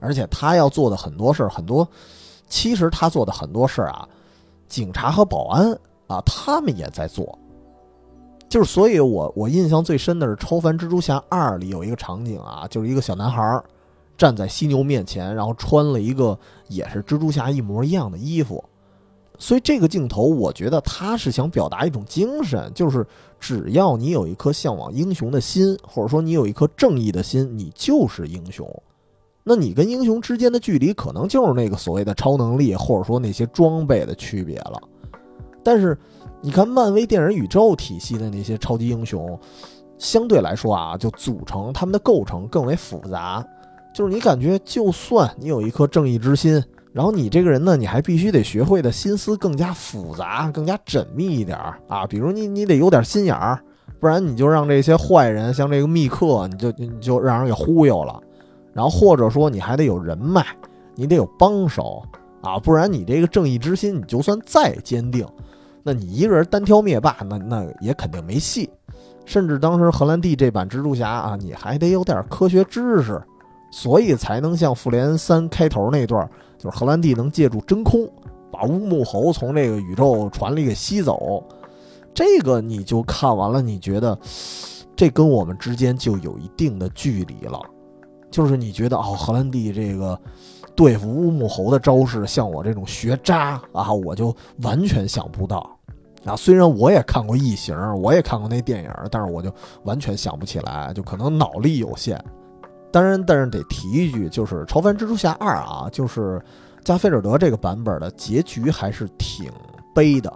[0.00, 1.88] 而且他要做的很多事儿，很多
[2.48, 4.06] 其实他做的很多事儿啊，
[4.66, 7.38] 警察和保安啊，他们也在做，
[8.48, 13.64] 就是所以我我印象最深的是《超凡蜘蛛侠二》里有一个场景啊，就是一个小男孩儿。
[14.16, 18.64] 站在犀牛面前，然后穿了一个也是蜘蛛侠一模一样的衣服，
[19.38, 23.06] 所以这个镜头，我觉得他是想表达一种精神，就是
[23.38, 28.68] 只要你有一颗向往英雄的心，或者说你有一颗正义的心，你就是英雄。
[29.44, 34.82] 那你跟英雄之间的距离，可能就是那个所谓的超能力，或者说那些装备的区别了。
[35.70, 35.94] 但是，
[36.40, 39.38] 你看漫威电影宇宙体系的那些超级英雄，
[39.98, 43.46] 相对来说啊，就组成他们的构成更为复杂。
[43.94, 52.06] 就是你感觉，就算你有一颗正义之心，然后你这个人呢，你还必须得学会的心思更加复杂、更加缜密一点啊。
[52.06, 53.62] 比如你，你得有点心眼儿，
[54.00, 58.18] 不然你就让这些坏人，像这个密克，你就你就让人给忽悠了。
[58.72, 60.46] 然后或者说你还得有人脉，
[60.94, 62.02] 你得有帮手
[62.40, 65.26] 啊，不然你这个正义之心，你就算再坚定，
[65.88, 68.68] 那你一个人单挑灭霸，那那也肯定没戏。
[69.24, 73.18] 甚至当时荷兰弟这版蜘蛛侠啊，你还得有点科学知识。
[73.70, 78.10] 所以才能像复联三开头那段，就是荷兰弟能借助真空
[78.50, 81.42] 把乌木猴从这个宇宙船里给吸走。
[82.14, 84.18] 这个你就看完了，你觉得
[84.96, 87.60] 这跟我们之间就有一定的距离了。
[88.30, 90.18] 就是你觉得哦，荷兰弟这个
[90.74, 95.77] 对付乌木猴的招式，像我这种学渣啊，我就完全想不到
[96.28, 96.36] 啊。
[96.36, 99.52] 虽然我也看过异形，我也看过那电影，但是我就
[99.84, 102.22] 完全想不起来，就可能脑力有限。
[102.90, 106.40] 当然，但是得提一句，就是《超凡蜘蛛侠二》啊，就是
[106.84, 109.50] 加菲尔德这个版本的结局还是挺
[109.94, 110.32] 悲的。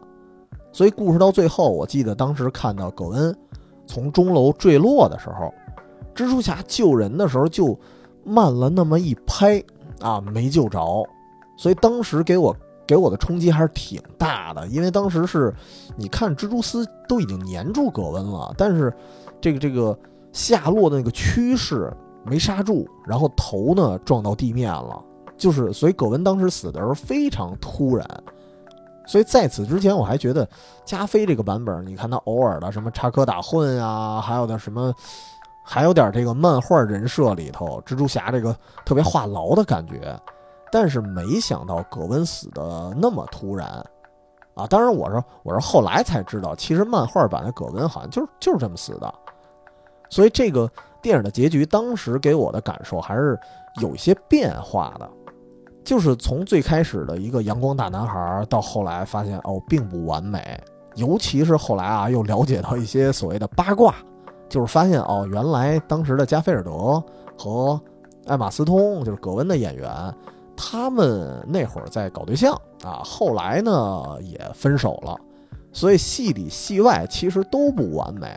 [0.71, 3.37] 所以故事到最后，我记得当时看到葛恩
[3.87, 5.53] 从钟楼坠落的时候，
[6.15, 7.79] 蜘蛛侠救人的时候就
[8.23, 9.63] 慢了那么一拍
[10.01, 10.81] 啊，没救着。
[11.57, 12.55] 所以当时给我
[12.87, 15.55] 给我的冲击还是挺大的，因为当时是
[15.97, 18.93] 你看蜘蛛丝都已经粘住葛温了，但是
[19.41, 19.99] 这个这个
[20.33, 21.93] 下落的那个趋势。
[22.25, 25.03] 没刹住，然后头呢撞到地面了，
[25.37, 28.07] 就是所以葛温当时死的时候非常突然，
[29.09, 30.49] 所以在此之前我还觉得
[30.85, 34.95] 加菲这个版本，你看他偶尔的什么插科打诨啊，还有点什么，
[35.65, 40.17] 还有点这个漫画人设里头蜘蛛侠这个特别话痨的感觉，
[40.73, 43.69] 但是没想到葛温死的那么突然，
[44.55, 49.15] 啊，当然我是我是后来才知道，其实漫画版的葛温好像就是就是这么死的，
[50.09, 50.69] 所以这个。
[51.03, 53.37] 电影的结局，当时给我的感受还是
[53.81, 55.11] 有一些变化的，
[55.83, 60.57] 就是从最开始的一个阳光大男孩，到后来发现哦并不完美，
[60.95, 63.97] 尤其是后来啊又了解到一些所谓的八卦，
[64.49, 67.03] 就是发现哦原来当时的加菲尔德
[67.37, 67.81] 和
[68.29, 69.91] 艾玛斯通，就是葛温的演员，
[70.57, 75.19] 他们那会儿在搞对象啊，后来呢也分手了，
[75.73, 78.29] 所以戏里戏外其实都不完美。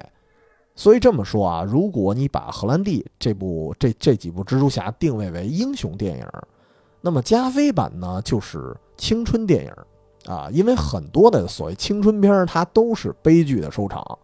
[0.76, 6.28] 所以这么说啊，如果你把《荷兰弟》这部这这几部蜘蛛侠定位为英雄电影，
[7.02, 9.72] 那么加菲版呢就是青春电影
[10.26, 14.20] 啊，因为很多的所谓青春片它都是悲剧的收场。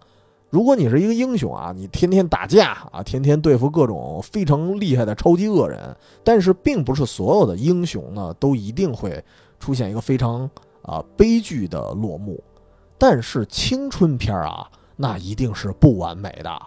[0.52, 9.24] 如果你是一个英雄啊，你天天打架啊，天天对付各种非常厉害的超级恶人，但是并不是所有的英雄呢都一定会
[9.60, 10.48] 出现一个非常
[10.84, 12.44] 啊悲剧的落幕。
[13.00, 14.70] 但是青春片啊。
[14.98, 16.62] 那一定是不完美的，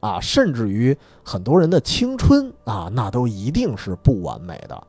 [0.00, 4.86] 啊，甚至于很多人的青春啊，那都一定是不完美的。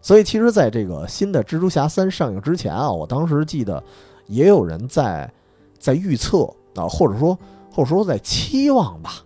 [0.00, 3.82] 所以，其实，在这个新的《蜘蛛侠三》上映之前啊，我当时记得
[4.28, 5.28] 也有人在
[5.76, 6.44] 在预测
[6.76, 7.36] 啊，或者说
[7.80, 9.24] 或者说在期望吧，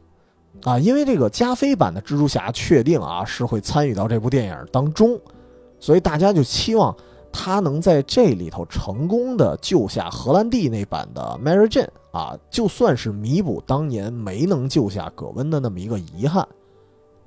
[0.63, 5.19] 啊，因为这个加菲版的蜘蛛侠确定啊是会参与到这部电影当中，
[5.81, 6.95] 所以大家就期望。
[7.33, 16.47] 他能在这里头成功的救下荷兰弟那版的 Mary Jane 啊，就算是弥补当年没能救下葛温的那么一个遗憾。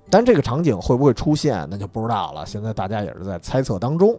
[0.09, 2.45] 但这个场景会不会出现，那就不知道了。
[2.45, 4.17] 现在大家也是在猜测当中。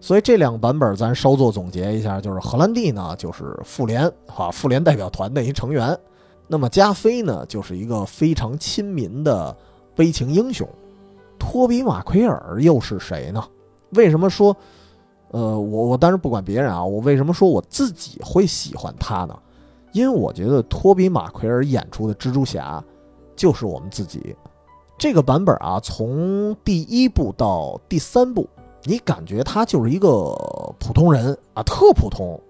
[0.00, 5.98] 所以这两个版本咱稍作总结一下，就是荷兰弟呢就是复联啊，复联代表团的一成员。
[6.46, 9.54] 那么加菲呢就是一个非常亲民的
[9.94, 10.66] 悲情英雄。
[11.38, 13.44] 托比马奎尔又是谁呢？
[13.90, 14.56] 为什么说？
[15.30, 19.38] 呃，我我当然不管别人啊，我为什么说我自己会喜欢他呢？
[19.92, 22.82] 因为我觉得托比马奎尔演出的蜘蛛侠
[23.36, 24.34] 就是我们自己。
[24.96, 28.48] 这个版本啊，从第一部到第三部，
[28.88, 30.08] 你感觉他就是一个
[30.78, 32.40] 普通人啊，特普通，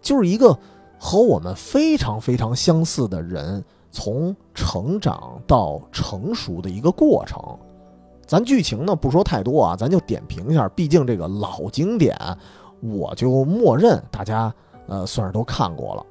[0.00, 0.58] 就是一个
[0.98, 7.38] 和我们非常非常相似的人，从成长到成熟的一个过程。
[8.26, 10.66] 咱剧情呢不说太多啊，咱就点评一下。
[10.70, 12.16] 毕竟这个老经典，
[12.80, 14.50] 我就默认大家
[14.86, 16.06] 呃算是都看过了。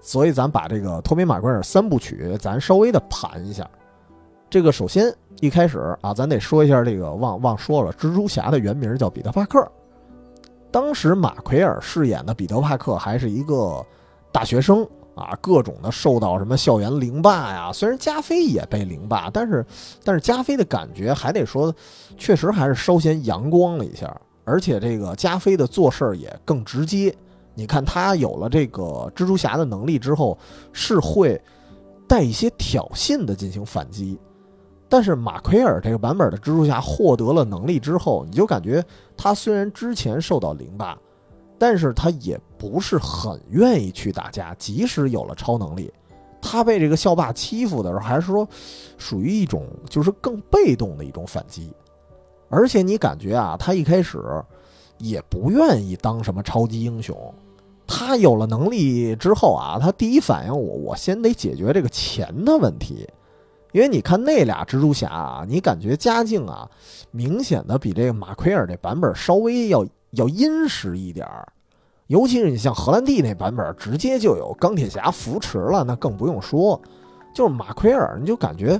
[0.00, 3.68] 所以咱把这个托比马奎尔三部曲，咱稍微的盘一下。
[4.50, 9.66] 这个首先一开始啊，咱得说一下这个忘忘说了，蜘蛛侠的原名叫彼得帕克。
[10.70, 13.84] 当时马奎尔饰演的彼得帕克还是一个
[14.32, 14.86] 大学生。
[15.16, 17.70] 啊，各种的受到什么校园凌霸呀？
[17.74, 19.66] 虽然加菲也被凌霸，但是，
[20.02, 21.74] 但是加菲的感觉还得说，
[22.16, 24.18] 确实还是稍显阳光了一下。
[24.44, 27.14] 而且这个加菲的做事儿也更直接。
[27.54, 30.38] 你看他有了这个蜘蛛侠的能力之后，
[30.72, 31.38] 是会
[32.08, 34.18] 带一些挑衅的进行反击。
[34.90, 38.84] 但是马奎尔这个版本的蜘蛛侠获得了能力之后，你就感觉
[39.16, 40.98] 他虽然之前受到凌霸。
[41.62, 45.92] 但是他也不是很愿意去打架，即使有了超能力，
[46.40, 48.48] 他被这个校霸欺负的时候，还是说
[48.96, 51.70] 属于一种就是更被动的一种反击。
[52.48, 54.18] 而且你感觉啊，他一开始
[54.96, 57.14] 也不愿意当什么超级英雄，
[57.86, 63.06] 他有了能力之后啊，他第一反应我我先得解决这个钱的问题，
[63.72, 66.68] 因为你看那俩蜘蛛侠啊，你感觉家境啊，
[67.10, 69.86] 明显的比这个马奎尔这版本稍微要。
[70.14, 71.46] 要殷实一点儿，
[72.08, 76.82] 尤其是你像荷兰弟那版本，直接就有钢铁侠扶持了，那更不用说。
[77.32, 78.76] 就是马奎尔，你就感觉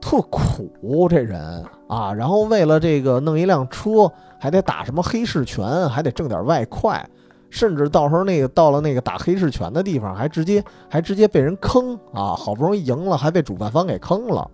[0.00, 7.08] 特苦这人啊，然后为了这个弄一辆车，还得打什么黑市拳，还得挣点外快，
[7.52, 14.50] 甚至到时候那个到了那个打黑市拳的地方，还直接还直接被人坑啊，好不容易赢了，还被主办方给坑了。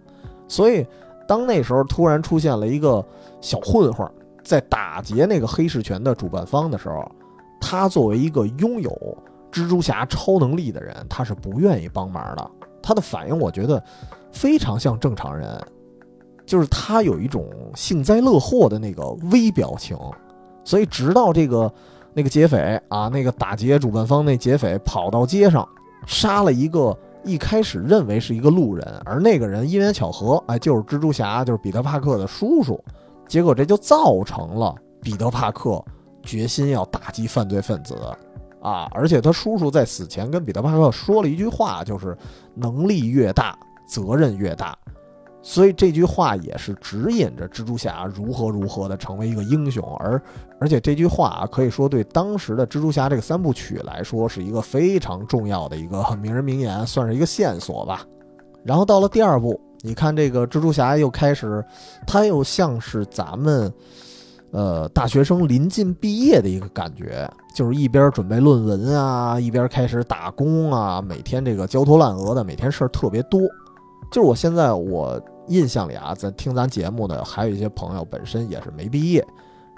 [0.49, 0.85] 所以
[1.27, 3.03] 当那时候突然出现了一个
[3.41, 4.07] 小混混。
[4.45, 7.07] 在打劫那个黑市拳的主办方的时候，
[7.61, 8.91] 他作为一个拥有
[9.53, 12.51] 蜘蛛侠超能力的人，他是不愿意帮忙的。
[12.83, 13.83] 他的反应，我觉得
[14.33, 15.63] 非常像正常人，
[16.47, 19.95] 就是他有一种幸灾乐祸的那个微表情。
[20.65, 21.71] 所以，直到这个
[22.19, 25.67] 那个劫匪啊，那个打劫主办方那劫匪跑到街上，
[26.05, 32.83] 杀了一个一开始认为是一个路人，而那个人因缘巧合，哎，就是蜘蛛侠，就是彼得帕克的叔叔。
[33.29, 35.81] 结果这就造成了彼得·帕克
[36.25, 37.95] 决心要打击犯罪分子，
[38.61, 38.89] 啊！
[38.91, 42.19] 而且他叔叔在死前跟彼得·帕克说了一句话，就是
[42.57, 43.57] “能力越大，
[43.87, 44.77] 责任越大”。
[45.43, 49.83] 所以这句话也是指引着蜘蛛侠如何如何的成为一个英雄。
[50.01, 50.21] 而
[50.61, 58.05] 而且这句话，可以说对当时的蜘蛛侠这个三部曲来说是一个非常重要的一个名人名言，算是一个线索吧。
[58.65, 59.61] 然后到了第二部。
[59.83, 61.65] 你看这个蜘蛛侠又开始，
[62.05, 63.73] 他又像是咱们，
[64.51, 73.41] 呃，大学生临近毕业的一个感觉，就是一边准备论文啊，一边开始打工啊，每天这个焦头烂额的，每天事儿特别多。
[74.11, 79.27] 就是我现在我印象里啊，在听咱节目的还有一些朋友本身也是没毕业，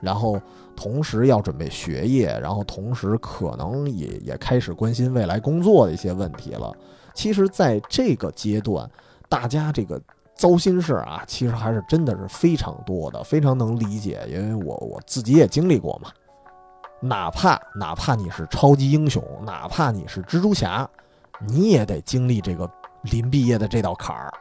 [0.01, 0.41] 然后
[0.77, 6.73] 同时要准备学业，然后同时可能也也开始关心未来工作的一些问题了。
[7.13, 8.89] 其实，在这个阶段，
[9.29, 10.01] 大家这个
[10.37, 16.11] 糟心事啊，其实还是真的是非常多的，非常能理解，因为我我自己也经历过嘛。
[17.03, 20.89] 哪怕哪怕你是超级英雄，哪怕你是蜘蛛侠，
[21.47, 22.71] 你也得经历这个
[23.03, 24.33] 临毕业的这道坎儿。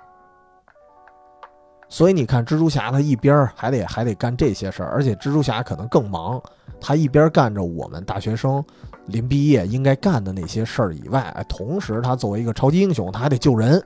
[1.91, 6.39] 所以你看，蜘蛛侠他一边还得还得干这些事儿，而且蜘蛛侠可能更忙，
[6.79, 8.63] 他一边干着我们大学生
[9.07, 13.83] 临毕业应该干的那些事儿以外，同时他作为一个超级英雄，他还得救人，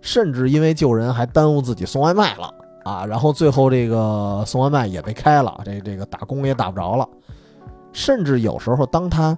[0.00, 2.54] 甚至因为救人还耽误自己送外卖了
[2.84, 3.04] 啊！
[3.04, 7.08] 然后最后这个送外卖也被开了，这这个打工也打不着了。
[7.92, 9.36] 甚至有时候，当他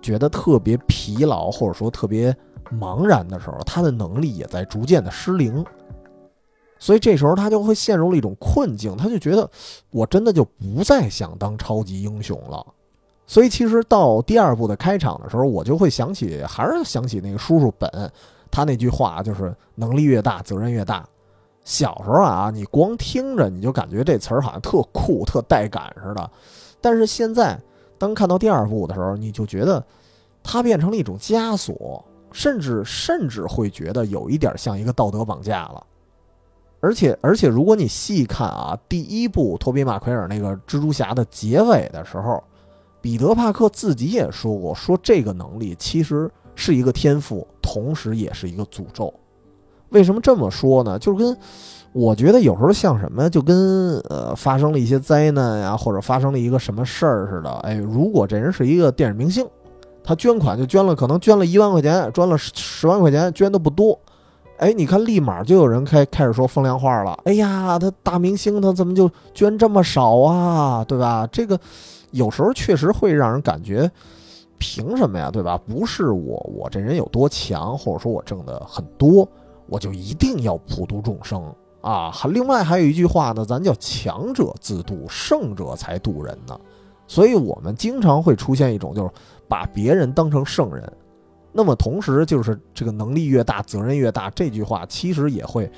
[0.00, 2.36] 觉得特别疲劳，或者说特别
[2.70, 5.64] 茫然的时候，他的能力也在逐渐的失灵。
[6.78, 9.48] 所以这时候他就会陷入了一种困境，他就觉得
[9.90, 12.66] 我真的就不再想当超级英雄了。
[13.26, 17.90] 所以其实到第二部的开场的时候，我就会想起，还是想起那个叔叔本
[18.50, 21.06] 他那句话，就是能力越大，责任越大。
[21.64, 26.30] 小时候啊，你光听着你就感觉这词儿好像特酷、特带感似的，
[26.80, 27.58] 但是现在。
[27.98, 29.80] 当看到第二部的时候，你就觉得
[30.42, 35.86] 它变成了一种枷锁，甚至甚至会觉得有一点像一个道德绑架了。
[36.80, 42.42] 而且而且，如果你细看啊，第一部托比马奎尔那个蜘蛛侠的结尾的时候，
[43.00, 49.12] 彼得帕克自己也说过，说这个能力其实是一个天赋，同时也是一个诅咒。
[49.90, 50.98] 为什么这么说呢？
[50.98, 51.36] 就是跟。
[51.94, 57.50] 我觉得有时候像什么，就跟呃发生了一些灾难呀，或者发生了一个什么事儿似的。
[57.58, 59.46] 哎，如果这人是一个电影明星，
[60.04, 63.98] 他捐款就捐了，可能捐了一万块钱，捐了十万块钱，捐的不多。
[64.58, 67.18] 哎，你看，立马就有人开开始说风凉话了。
[67.24, 70.84] 哎呀，他大明星，他怎么就捐这么少啊？
[70.84, 71.28] 对吧？
[71.32, 71.58] 这个
[72.12, 73.90] 有时候确实会让人感觉，
[74.58, 75.30] 凭什么呀？
[75.32, 75.58] 对吧？
[75.66, 79.28] 不是我，我这人有多强，或者说我挣的很多，
[79.66, 81.42] 我就一定要普度众生。
[81.80, 86.56] 啊，还另外还有一句话呢，咱叫强者自渡，胜者才渡人呢。
[87.08, 89.10] 所以，我们经常会出现一种，就是
[89.52, 90.90] 把别人当成圣人。
[91.52, 94.30] 那么，同时就是这个能力越大，责任越大。
[94.30, 95.70] 这句话其实也会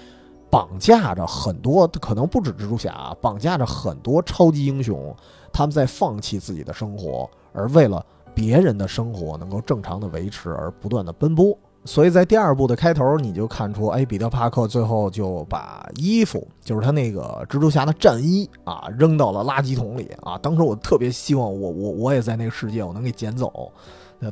[0.48, 5.12] 绑架着很多，可能不止蜘蛛侠，绑架着很多超级英雄，
[5.52, 11.58] 他们在放弃自己的生活，而为了别人的生活能够正常的维持而不断的奔波。
[11.86, 20.38] 所以在第二部的开头，你就看出，哎，彼得·帕克最后就把衣服，就是他那个蜘蛛侠的战衣啊，扔到了垃圾桶里啊。
[20.38, 23.70] 当时我特别希望，我我 我也在那个世界，我能给捡走，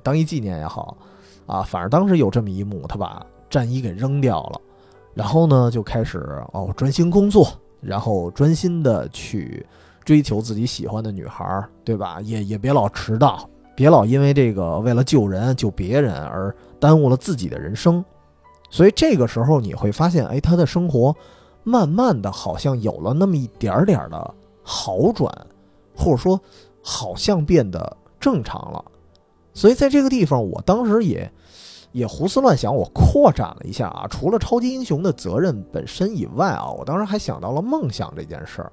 [0.02, 0.96] 当一纪念也好，
[1.46, 4.60] 啊，反正当时有这么一幕，他把战衣给扔掉了，
[5.12, 7.46] 然后呢，就开始哦专心工作，
[7.82, 9.66] 然后专心的去
[10.04, 12.18] 追求自己喜欢的女孩，对吧？
[12.22, 13.46] 也也别老迟到。
[13.74, 18.04] 别老因为这个为了救人救别人而耽误了自己的人生，
[18.68, 21.14] 所以这个时候你会发现，哎，他的生活
[21.62, 25.32] 慢慢的好像有了那么一点点的好转，
[25.96, 26.40] 或者说
[26.82, 28.84] 好像变得正常了。
[29.54, 31.30] 所以在这个地方，我当时也
[31.92, 38.72] 也胡思乱想，我扩展了一下啊，除了超级英雄的责任本身以外啊，我当时还想到了梦想这件事儿，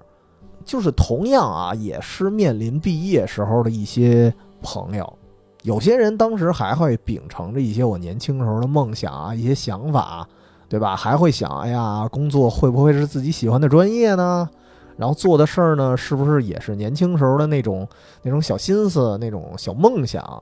[0.65, 4.33] 就是同样啊，也是面临毕业时候的一些。
[4.61, 5.18] 朋友，
[5.63, 10.27] 有些人当时还会秉承着一些我年轻时候的梦想啊，一些想法，
[10.69, 10.95] 对吧？
[10.95, 14.49] 还会想，哎呀，工作会不会是自己喜欢的专业呢？
[14.95, 17.87] 然后做的事儿呢，是不是也是年轻时候的那种
[18.21, 20.41] 那种小心思、那种小梦想？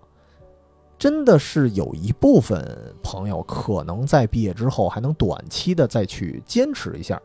[1.00, 7.20] 真的是有一部分朋友可能在毕业之后还能短期的再去坚持一下，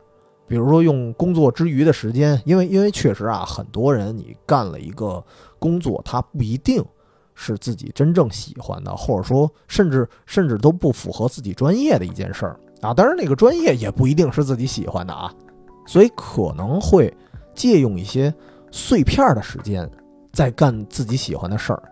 [0.46, 5.22] 比如说用工作之余的时间，因为因为确实啊，很多人你干了一个。
[5.58, 6.84] 工作他不一定
[7.34, 12.92] 是自己真正喜欢的，或者说甚至甚至都不符合自己专业的一件事儿啊。
[12.94, 15.32] 当然，那个专业也不一定是自己喜欢的啊，
[15.86, 17.12] 所以可能会
[17.54, 18.32] 借用一些
[18.70, 19.88] 碎片的时间
[20.32, 21.82] 在干自己喜欢的事儿，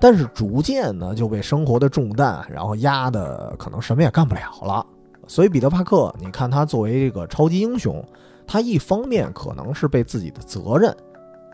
[0.00, 4.84] 但是逐渐呢就被生活的重担然后压的可能什么也干不了了。
[5.26, 8.02] 所以彼得·帕克，你看他作为这个超级英雄，
[8.46, 10.96] 他一方面可能是被自己的责任。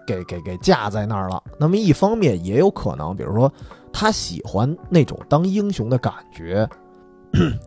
[0.07, 1.43] 给给给架在那儿了。
[1.59, 3.53] 那么一方面也有可能，比如说
[3.93, 6.69] 他喜欢那种当英雄的感觉。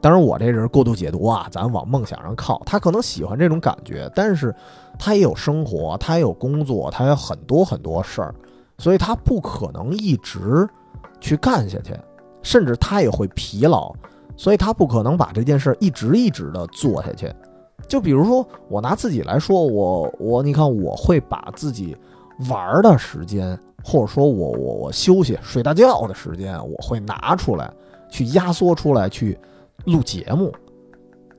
[0.02, 2.62] 当然我这人过度解读啊，咱往梦想上靠。
[2.66, 4.56] 他可能喜欢这种感觉，但是
[4.98, 8.34] 他也有生活，他也有工作，他有很多很多事儿，
[8.78, 10.66] 所以他不可能一直
[11.20, 11.94] 去干下去，
[12.42, 13.94] 甚至他也会疲劳，
[14.38, 17.30] 所以他不可能把这件事儿一直一直的做下去。
[17.90, 21.94] 就比如说我拿自己来说，我我你看我会把自己。
[22.50, 27.72] 玩的时间，或者说我我我休息睡大觉的时间，我会拿出来
[28.10, 29.38] 去压缩出来去
[29.86, 30.54] 录节目。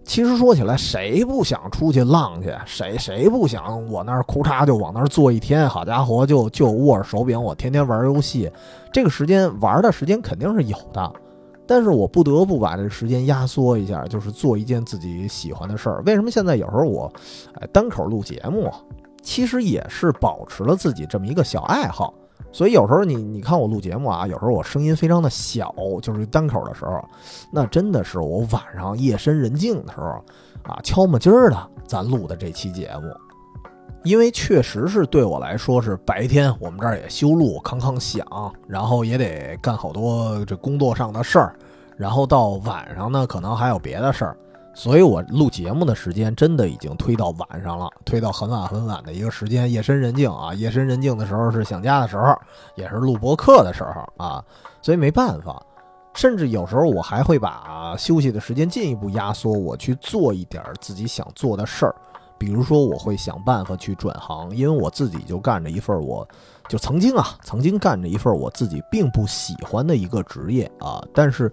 [0.05, 2.51] 其实说起来，谁不想出去浪去？
[2.65, 5.69] 谁谁不想我那儿哭嚓就往那儿坐一天？
[5.69, 8.51] 好家伙，就就握着手柄，我天天玩游戏，
[8.91, 11.13] 这个时间玩的时间肯定是有的。
[11.67, 16.03] 但是我不得不把这时间压缩一下，就是做一件自己喜欢的事儿。
[16.07, 17.13] 为什么现在有时候我，
[17.71, 18.73] 单口录节目，
[19.23, 22.15] 其实也是保持了自己这么一个小爱好。
[22.51, 27.03] 所以有时候你你看我录节目啊，有时候我声音非常的小，就是单口的时候，
[27.53, 30.25] 那真的是我晚上夜深人静的时候
[30.63, 33.13] 啊，敲门筋儿的咱录的这期节目。
[34.05, 38.25] 因为确实是对我来说是白天我们这儿也修路，康康响，
[38.67, 41.55] 然后也得干好多这工作上的事儿，
[41.97, 44.37] 然后到晚上呢可能还有别的事儿，
[44.79, 52.33] 所以我录节目的时间真的已经推到晚上了，推到很晚很晚的一个时间，夜深人静啊，夜深人静的时候是想家的时候，
[52.77, 54.41] 也是录播客的时候啊，
[54.81, 55.61] 所以没办法，
[56.15, 61.93] 甚至有时候我还会把休息的时间进一步压缩，我去做一点自己想做的事儿。
[62.39, 66.25] 比如说，我会想办法去转行，因为我自己就干着一份，我
[66.69, 71.03] 就曾经啊，曾经干着一份我自己并不喜欢的一个职业啊。
[71.13, 71.51] 但是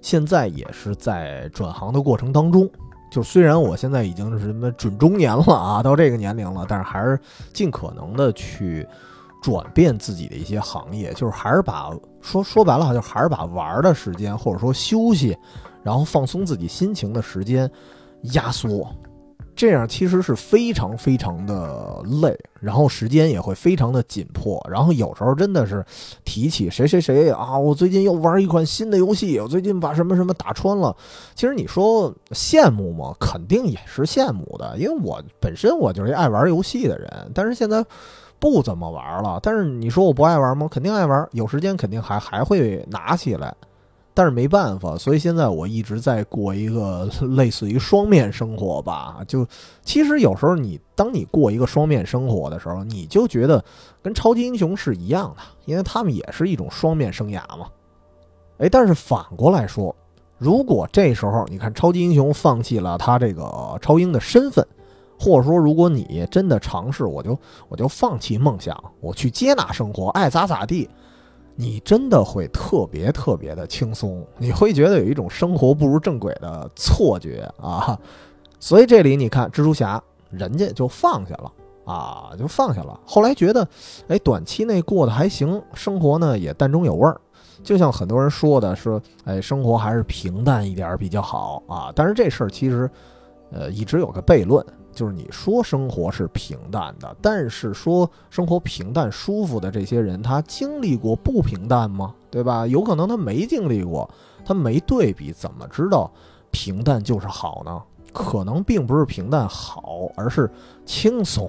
[0.00, 2.68] 现在也是在转行的过程当中。
[3.10, 7.18] 就虽然我现在已经是什么准中年了啊，到这个年龄了，但是还是
[7.54, 8.86] 尽可能的去
[9.42, 11.90] 转变自己的一些行业，就是还是把
[12.20, 15.34] 说说白了，就还是把玩的时间或者说休息，
[15.82, 17.70] 然后放松自己心情的时间
[18.34, 18.86] 压缩。
[19.58, 25.84] 这样其实是非常非常的累，然后时间也会非常的紧迫，然后有时候真的是
[26.24, 30.96] 提起谁谁谁啊，我最近又玩一款新的游戏，我最近把什么什么打穿了。
[31.34, 33.12] 其实你说羡慕吗？
[33.18, 37.84] 肯定也是羡慕的，因为我本身我就是爱玩游戏的人，但是现在
[38.38, 39.40] 不怎么玩了。
[39.42, 40.68] 但是你说我不爱玩吗？
[40.70, 43.52] 肯定爱玩，有时间肯定还还会拿起来。
[44.18, 49.18] 但是没办法，所以现在我一直在过一个 类似于双面生活吧。
[49.28, 49.46] 就
[49.84, 53.64] 其实有时候你当你过一个双面生活的时候，你就觉得
[54.02, 57.68] 跟超级英雄是一样的，因为他们也是一种双面生涯嘛。
[58.58, 59.94] 哎，但是反过来说，
[60.36, 64.66] 如果这时候你看超级英雄放弃了他这个超英的身份，
[65.16, 67.38] 或者说如果你真的尝试，我就
[67.68, 70.90] 我就放弃梦想，我去接纳生活，爱咋咋地。
[71.60, 77.98] 你真的会特别特别的轻松，你会觉得有一种生活步入正轨的错觉啊！
[78.60, 80.00] 所以这里你看，蜘蛛侠
[80.30, 81.52] 人家就放下了
[81.84, 83.00] 啊，就放下了。
[83.04, 83.66] 后来觉得，
[84.06, 87.20] 哎，短期内过得还行，生活呢也淡中有味儿。
[87.64, 91.90] 就像很多人说的，说，哎，生活还是平淡一点比较好啊。
[91.92, 92.88] 但是这事儿其实，
[93.50, 94.64] 呃，一直有个悖论。
[94.98, 102.12] 就是你说生活是平淡的，但是说生活平淡舒服的这些人，他经历过不平淡吗？
[102.32, 102.66] 对吧？
[102.66, 104.10] 有可能他没经历过，
[104.44, 106.10] 他没对比，怎么知道
[106.50, 107.80] 平淡就是好呢？
[108.12, 110.50] 可能并不是平淡好，而是
[110.84, 111.48] 轻松。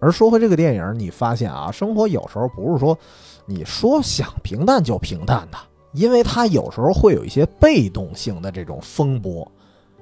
[0.00, 2.98] 而说回这个电影，你发现啊，生活有时候不是说
[3.46, 5.58] 你说想平淡就平淡的，
[5.92, 9.48] 因为它有时候会有一些被动性的这种风波。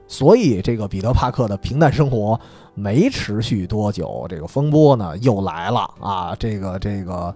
[0.09, 2.39] 所以，这个彼得·帕克的平淡生活
[2.75, 6.37] 没持续多久，这个风波呢又来了啊！
[6.39, 7.35] 这个这个，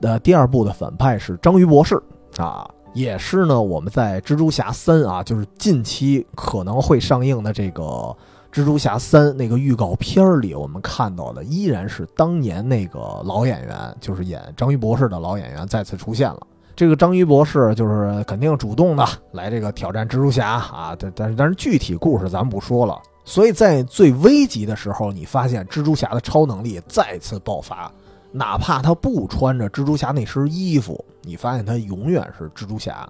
[0.00, 2.02] 呃，第二部的反派是章鱼博士
[2.38, 7.82] 啊，也是呢，我们在《蜘蛛侠三》啊，就是近期可能会上映的这个
[8.50, 16.40] 《蜘蛛侠三》那个预告片里，我们看到的依然是当年那个老演员，就是演章鱼博士的老演员再次出现了。
[16.76, 23.00] 这个章鱼博士就是肯定主动的来这个挑战蜘蛛侠啊，但但是但是具体故事咱们不说了。
[23.24, 27.90] 所以在最危急的时候，你发现蜘蛛侠的超能力再次爆发，
[28.30, 33.08] 哪怕他不穿着蜘蛛侠那身衣服，你发现他永远是蜘蛛侠。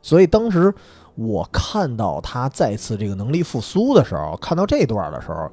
[0.00, 0.72] 所以当时
[1.16, 5.50] 我看到他再次这个能力复苏的时候，看到这段的时候，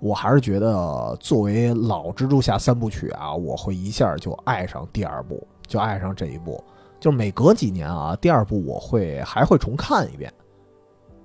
[0.00, 6.60] 我还是觉得作为老蜘蛛侠三部曲啊，我会一下就爱上第二部，就爱上这一部。
[7.00, 10.32] 就是每隔几年啊，第二部我会还会重看一遍，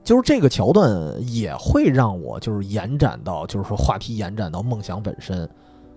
[0.04, 0.92] 就是这个桥段
[1.28, 5.50] 也会让我就是延展到，就是说话题延展到梦想本身。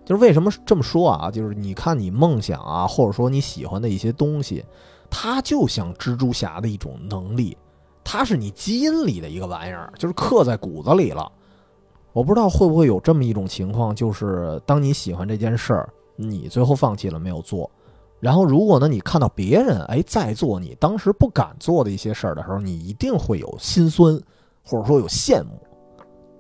[0.05, 1.31] 就是为什么这么说啊？
[1.33, 4.65] 就是你看你梦想啊，或者说你喜欢的一些东西，
[5.11, 7.59] 它就像蜘蛛侠的一种能力，
[8.05, 11.29] 它是你基因里的一个玩意儿，就是刻在骨子里了。
[12.13, 17.69] 我不知道会不会有这么一种情况，就是当你喜欢这件事儿，你最后放弃了没有做。
[18.19, 24.19] 然后，如果呢，你看到别人哎在做你当时不敢做的一些事儿的时候，你一定会有心酸，
[24.65, 25.51] 或者说有羡慕。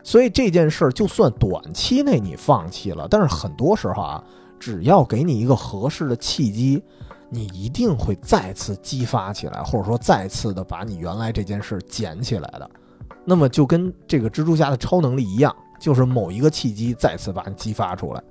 [0.02, 4.24] 所以这件事儿，就算短期内你放弃了，但是很多时候啊，
[4.58, 6.82] 只要给你一个合适的契机，
[7.28, 12.70] 你一定会再次激发起来，或者说再次的把你原来这件事捡起来的。
[13.24, 18.22] 那么就跟这个蜘蛛侠的超能力一样，就是某一个契机再次把你激发出来。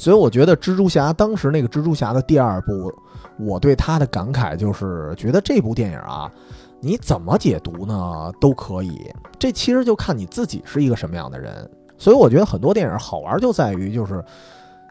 [0.00, 2.90] 所以我觉得蜘蛛侠当时那个蜘蛛侠的第二部，
[3.38, 6.32] 我对他的感慨就是觉得这部电影啊，
[6.80, 8.98] 你怎么解读呢都可以，
[9.38, 11.70] 这其实就看你自己是一个什么样的人。
[11.98, 14.24] 所以我觉得很多电影好玩就在于就是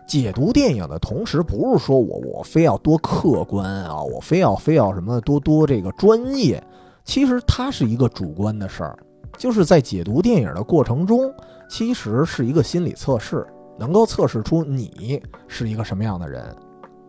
[0.07, 6.64] 解读电影的同时，不是说我我非要多客观啊，我非要非要什么多多这个专业，
[7.03, 8.95] 其实它是一个主观的事儿，
[9.39, 11.34] 就是在解读电影的过程中，
[11.68, 13.43] 其实是一个心理测试。
[13.80, 16.43] 能够测试出你是一个什么样的人，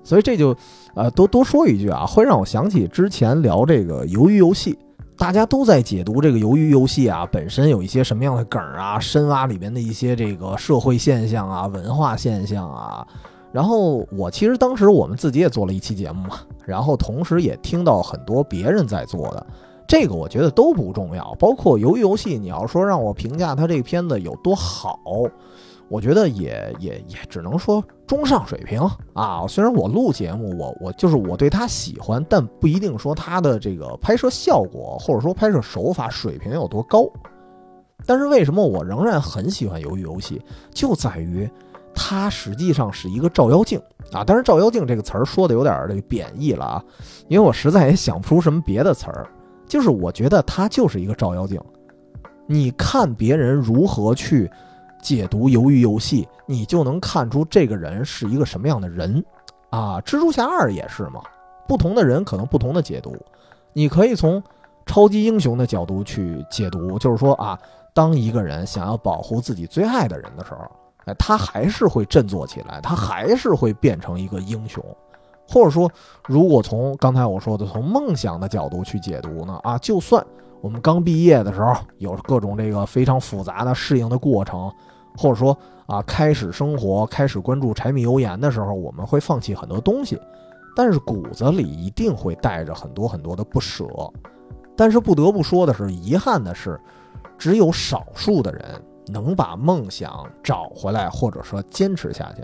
[0.05, 0.57] 所以这就，
[0.95, 4.79] 呃，多多说一句啊，会让我想起之前聊这个鱿鱼游戏，
[5.19, 13.07] 大家都在解读这个鱿鱼游戏啊，本身有一些什么样的梗啊，深挖里面的一些这个社会现象啊、文化现象啊。
[13.53, 19.47] 然后我其实当时我们自己也做了一期节目嘛，然后同时也听到很多别人在做的，
[19.89, 21.35] 这个我觉得都不重要。
[21.39, 25.01] 包括鱿鱼游戏，你要说让我评价它这个片子有多好。
[25.91, 28.81] 我觉得也也也只能说中上水平
[29.13, 29.45] 啊。
[29.49, 37.07] 虽然我录节目，我我就是我对他喜欢，但不一定说他的这个拍摄效果或者说拍摄手法水平有多高。
[38.07, 40.41] 但是为什么我仍然很喜欢鱿鱼游戏，
[40.73, 41.51] 就在于
[41.93, 43.79] 它实际上是一个照妖镜
[44.13, 44.23] 啊。
[44.25, 46.85] 但是照妖镜这个词儿说的有点这个贬义了啊，
[47.27, 49.29] 因为我实在也想不出什么别的词儿。
[49.67, 51.61] 就是我觉得它就是一个照妖镜，
[52.47, 54.49] 你看别人如何去。
[55.01, 59.25] 解读鱿鱼游戏，你就能看出这个人是一个什么样的人，
[59.71, 61.21] 啊，蜘蛛侠二也是嘛。
[61.69, 63.17] 不同的人可能不同的解读，
[63.73, 64.43] 你可以从
[64.87, 67.57] 超级英雄的角度去解读，就是说啊，
[67.95, 70.69] 当一个人想要保护自己最爱的人的时候，
[71.05, 74.85] 哎，他还是会振作起来，他还是会变成一个英雄。
[75.49, 75.91] 或者说，
[76.27, 80.25] 如果从刚才我说的从梦想的角度去解读呢，啊，就算
[80.61, 84.73] 我们刚毕业的时候有各种这个非常复杂的适应的过程。
[85.17, 85.57] 或者说
[85.87, 90.21] 啊，开始生活、开始关注柴米油盐的时候，我们会放弃很多东西，
[90.77, 93.87] 但是骨子里一定会带着很多很多的不舍。
[94.77, 96.81] 但是不得不说的是，遗憾的是，
[97.37, 102.43] 只有少数的人能把梦想找回来，或者说坚持下去。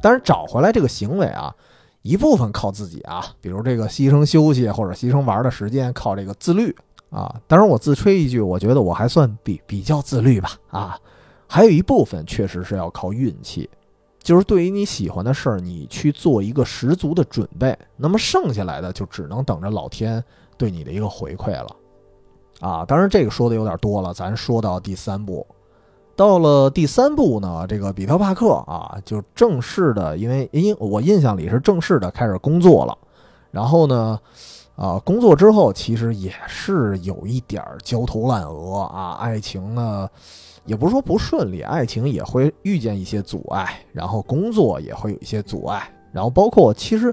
[0.00, 1.54] 但是找回来这个行为啊，
[2.02, 6.74] 一部分靠自己啊，比如这个牺牲休息或者牺牲玩的时间，靠这个自律
[7.10, 7.40] 啊。
[7.46, 10.98] 当然我自吹一句，我觉得我还算比比较自律吧啊。
[11.52, 13.68] 还有一部分确实是要靠运气，
[14.22, 20.24] 就是对于你喜欢的事儿，你去做一个十足的准备，那么剩下来的就只能等着老天
[20.56, 21.76] 对你的一个回馈了，
[22.60, 25.46] 啊，当然这个说的有点多了，咱说到第三步，
[26.16, 32.96] 到了第三步呢，这个比特帕克啊，就正式的，因为因我印象里是正式的开始工作了，
[33.50, 34.18] 然后呢，
[34.74, 40.08] 啊，工作之后其实也是有一点焦头烂额啊，爱情呢。
[40.64, 47.12] 也不是说不顺利，爱情也会遇见一些阻碍，然后工作也会有一些阻碍，然后包括其实，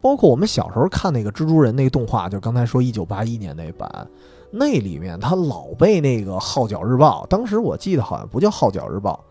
[0.00, 4.06] 包括我们小时候看那个蜘蛛人那个动画，就刚才说一九八一年那版，
[4.50, 9.24] 那里面他老被那个号角日报，当时我记得好像不叫号角日报，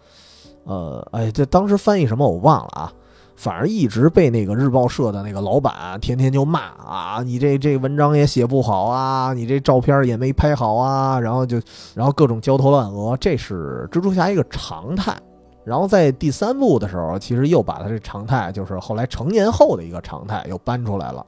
[0.64, 2.94] 呃，哎，这当时翻译什么我忘了啊。
[3.42, 11.60] 反而一直被那个日报社的那个老板天天就骂啊，你这这文章也写不好啊，你这照片也没拍好啊，然后就
[11.96, 15.18] 然后各种焦头烂额，这是蜘蛛侠一个常态。
[15.64, 21.26] 然后在第三部的时候，其实又把他这常态，就是后来成年后的一个常态又搬出来了。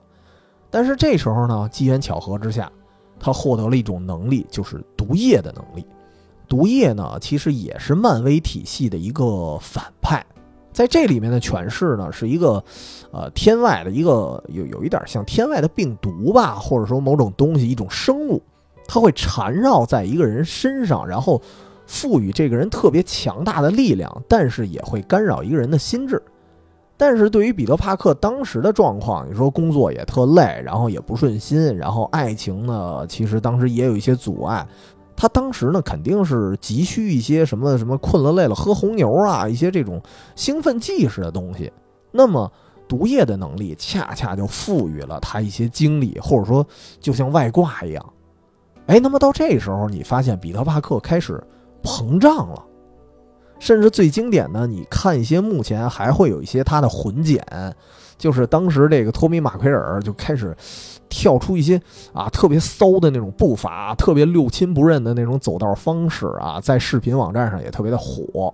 [0.69, 2.71] 但是这时候呢，机缘巧合之下，
[3.19, 5.83] 他获得了一种能力，就是毒液的能力。
[6.47, 10.23] 毒液呢，其实也是漫威体系的一个反派。
[10.73, 12.63] 在这里面的诠释呢，是一个，
[13.11, 18.41] 呃，天外的一个有有一点像天外的病毒吧，或者说某种东西，一种生物，
[18.87, 21.41] 它会缠绕在一个人身上，然后
[21.85, 26.21] 赋予这个人特别强大的力量，但是也会干扰一个人的心智。
[26.95, 34.65] 但是对于彼得·帕克当时的状况，你说工作也特累，然后也不顺心，然后爱情呢，其实当时也有一些阻碍。
[35.15, 40.01] 他当时呢，肯定是急需一些什么什么困了累了喝红牛啊，一些这种
[40.35, 41.71] 兴奋剂式的东西。
[42.11, 42.51] 那么
[42.87, 46.65] 毒液的能力恰恰就赋予了他一些精力，或者说
[46.99, 48.13] 就像外挂一样。
[48.87, 51.41] 哎，那么到这时候，你发现彼得·帕克开始
[51.81, 52.61] 膨胀了，
[53.57, 57.41] 甚至最经典的，你看一些目前还会有一些他的混剪，
[58.23, 60.55] 就是当时这个托米·马奎尔就开始。
[61.09, 61.79] 跳出一些
[62.11, 68.51] 啊特别骚的那种步伐，特别六亲不认的那种走道方式啊，在视频网站上也特别的火。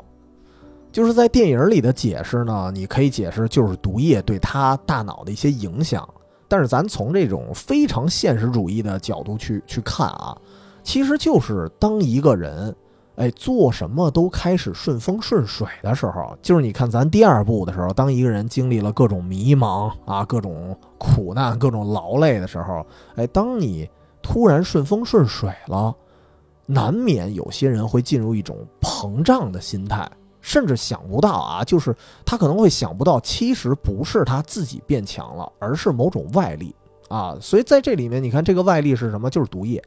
[0.92, 6.06] 就是在电影里的解释呢，你可以解释就是毒液对他大脑的一些影响。
[6.50, 10.36] 但是咱从这种非常现实主义的角度去去看啊，
[10.84, 12.76] 其实就是当一个人，
[13.20, 23.90] 哎，做什么都开始顺风顺水的时候，就是你看咱第二部的时候，当一个人经历了各种迷茫啊、各种苦难、各种劳累的时候，哎，当你
[24.22, 25.94] 突然顺风顺水了，
[26.66, 30.10] 难免有些人会进入一种膨胀的心态。
[30.42, 31.94] 甚至想不到啊，就是
[32.26, 36.74] 他可能会想不到，其实不是他自己变强了，而是某种外力
[37.10, 37.38] 啊。
[37.42, 39.30] 所以在这里面，你看这个外力是什么？
[39.30, 39.84] 就是毒液。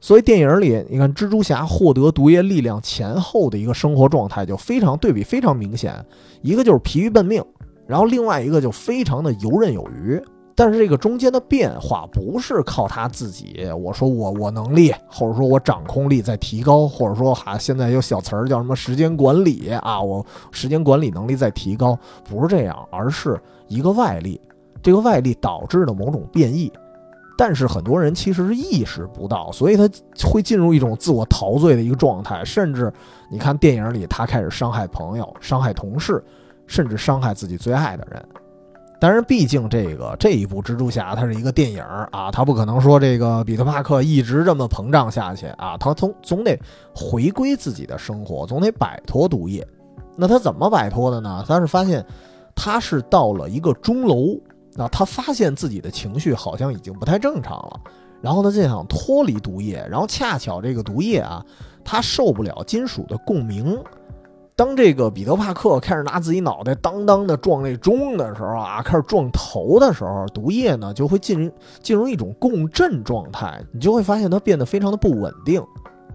[0.00, 5.94] 所以电影里，你看蜘蛛侠获得毒液力量前后的一个生活状态就非常对比，非常明显。
[6.40, 7.44] 一个就是疲于奔命，
[7.86, 10.20] 然后另外一个就非常的游刃有余。
[10.54, 24.40] 但是这个中间的变化不是靠他自己，我说我我能力，或者说我掌控力在提高，或者说哈现在有小词儿叫什么时间管理啊，我时间管理能力在提高，不是这样，而是一个外力，
[24.82, 26.72] 这个外力导致的某种变异，
[27.38, 29.88] 但是很多人其实是意识不到，所以他
[30.28, 32.92] 会进入一种自我陶醉的一个状态，甚至
[33.30, 36.20] 你看电影里他开始伤害朋友、伤害同事，
[36.66, 38.20] 甚至伤害自己最爱的人。
[39.00, 41.80] 但是，毕竟这个这一部蜘蛛侠它是一个电影
[42.10, 46.58] 啊，他不可能说这个彼得帕克一直这么膨胀下去啊，他总总得
[46.92, 49.64] 回归自己的生活，总得摆脱毒液。
[50.16, 51.44] 那他怎么摆脱的呢？
[51.46, 52.04] 他是发现
[52.56, 54.36] 他是到了一个钟楼
[54.78, 57.80] 那，他发现自己的情绪好像已经不太正常了，
[58.22, 61.44] 然后他就想脱离毒液，然后恰巧这个毒液啊，
[61.84, 63.76] 他受不了金属的共鸣。
[64.54, 71.50] 当这个彼得帕克开始拿自己脑袋当当的撞那钟的时候啊，开始撞头的时候，毒液呢就会进
[71.82, 75.60] 进入一种共振状态，你就会发现它变得非常的不稳定，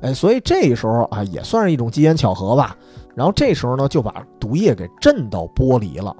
[0.01, 2.77] 哎，所以这时候啊也算是一种机缘巧合吧。
[3.13, 6.15] 然后这时候呢就把毒液给震到剥离了。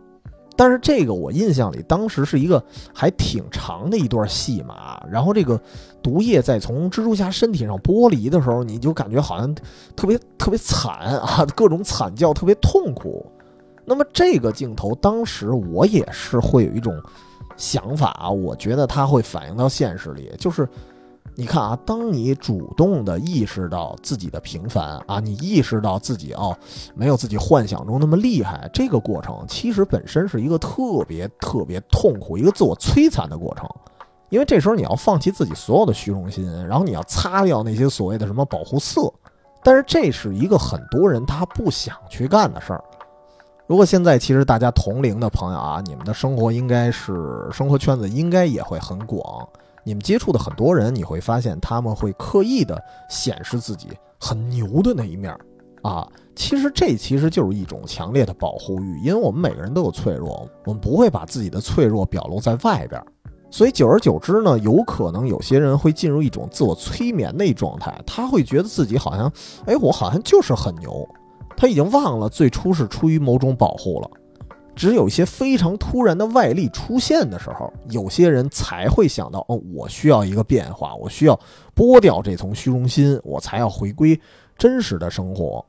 [0.56, 5.04] 但是这个我印象里，当时是一个还挺长的一段戏码。
[5.10, 5.60] 然后这个
[6.02, 9.54] 毒液在从蜘蛛侠身体上剥离的时候，你就感觉好像
[9.96, 13.26] 特别特别惨啊，各种惨叫，特别痛苦。
[13.86, 16.94] 那么这个镜头当时我也是会有一种
[17.58, 20.68] 想法啊，我觉得它会反映到现实里，就是。
[21.36, 26.56] 你看啊，当你主动的意识到自己的平凡啊，你意识到自己哦，
[26.94, 33.68] 没有自己幻想中那么厉害，这个过程其实本身是一个特别特别痛苦、一个自我摧残的过程，
[34.30, 39.12] 因为这时候你要放弃自己所有的虚荣心，然后你要擦掉那些所谓的什么保护色，
[39.64, 42.84] 但是这是一个很多人他不想去干的事儿。
[43.66, 49.50] 如果现在其实大家同龄的朋友啊，你们的生活应该是生活圈子应该也会很广。
[49.84, 55.40] 你们接触的很多人，你会发现他们会刻意的显示自己很牛的那一面儿
[55.82, 56.08] 啊。
[56.36, 63.00] 其实这其实就是一种强烈的保护欲，因为我们每个人都有脆弱，我们不会把自己的脆弱表露在外边。
[63.52, 69.32] 所以久而久之呢，有可能有些人会进入一种自我催眠的一状态，他会觉得自己好像，
[69.68, 71.08] 哎，我好像就是很牛，
[71.56, 74.10] 他已经忘了最初是出于某种保护了。
[74.76, 81.40] 只有一些非常突然的外力出现的时候，有些人才会想到：哦，我需要一个变化，我需要
[81.76, 84.20] 剥掉这层虚荣心，我才要回归
[84.58, 85.64] 真实的生活。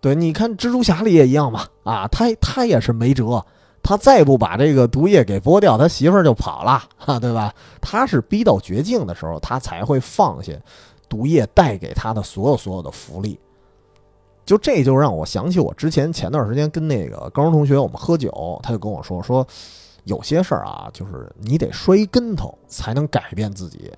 [0.00, 3.44] 对，你看蜘蛛侠里也一样嘛，啊，他他也是没辙，
[3.82, 7.52] 他再不把这个毒液给剥掉，他媳妇儿就跑了，哈， 对吧？
[7.80, 10.52] 他是逼到绝境的时候，他才会放下
[11.08, 13.38] 毒液带给他的所有所有的福利。
[14.48, 19.46] 就这就让我想起我之前前段时间跟那个高中同学我们喝酒，他就跟我说说，
[20.04, 23.92] 有些事儿啊，就是你得摔一跟头才能改变自己，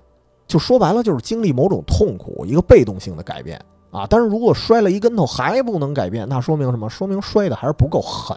[0.48, 4.08] 就说白了就是经历某种痛苦，一个被动性的改变啊。
[4.10, 6.90] 但是如果摔了一跟头还不能改变，那说明什么？
[6.90, 8.36] 说明摔的还是不够狠。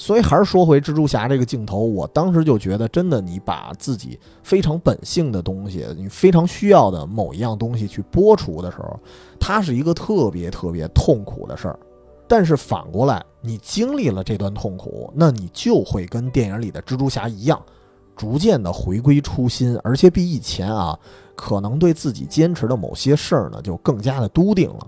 [0.00, 8.98] 所以还是说回蜘蛛侠这个镜头，我当时就觉得，真的，你把自己非常本性的东西，你非常需要的某一样东西去剥除的时候，
[9.38, 11.78] 它是一个特别特别痛苦的事儿。
[12.26, 17.62] 但是反过来，你经历了这段痛苦，那你就会跟电影里的蜘蛛侠一样，
[18.16, 20.98] 逐渐的回归初心，而且比以前啊，
[21.36, 24.86] 可能对自己坚持的某些事儿呢，就更加的笃定了。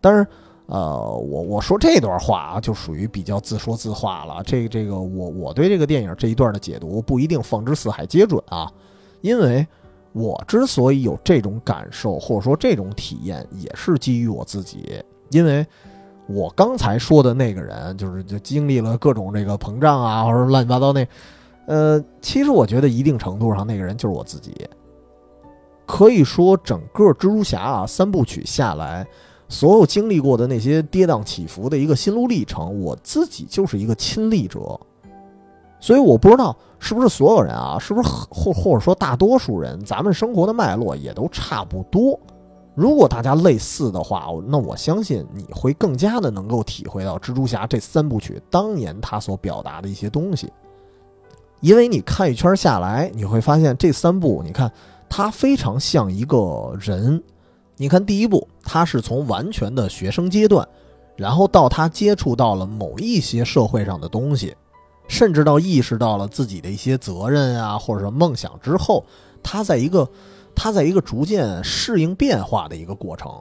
[0.00, 0.24] 但是。
[0.70, 4.42] 呃，我我说这段话啊，就属于比较自说自话了。
[4.44, 8.70] 这这个，我我对这个电影这一段的解读不一定放之四海皆准啊，
[9.22, 9.66] 因为
[10.12, 15.02] 我之所以有这种感受或者说这种体验，也是基于我自己。
[15.30, 15.66] 因为
[16.26, 21.08] 我刚才说的那个人，就是就经历了各种这个膨胀啊，或者乱七八糟那，
[21.66, 24.54] 呃，其实我觉得一定程度上那个人就是我自己。
[25.86, 29.06] 可以说，整个蜘蛛侠啊三部曲下来。
[29.48, 34.78] 所有经历过的那些跌宕起伏的一个心路历程，我自己就是一个亲历者。
[35.80, 42.18] 所以我不知道是不是所有人啊，是不是或或者说大多数人，咱们生活的脉络也都差不多。
[42.74, 50.52] 如果大家类似的话，那我相信你会更加的能够体会到蜘蛛侠这三部曲当年他所表达的一些东西。
[51.60, 54.70] 因为你看一圈下来，你会发现这三部，你看
[55.08, 57.22] 它非常像一个人。
[57.78, 60.66] 你看第一步，他是从完全的学生阶段，
[61.16, 64.54] 然后到他接触到了某一些社会上的东西。
[65.06, 69.02] 甚至到意识到了自己的一些责任啊，或者说梦想之后，
[69.42, 70.06] 他在一个
[70.54, 73.32] 他在一个逐渐适应变化的一个过程。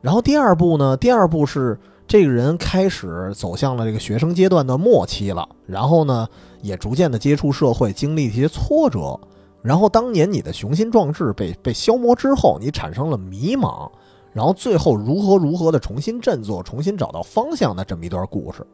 [0.00, 6.26] 然后第二步呢，第二步是这个人开始走向了这个学生阶段的末期了，然后呢，
[6.62, 9.20] 也逐渐的接触社会，经历一些挫折。
[9.62, 13.90] 然后当年你的雄心壮志被被消磨之后，你产生了迷茫，
[14.32, 18.66] 然后最后如何如何的重新振作，重新找到方向的这么一段故事。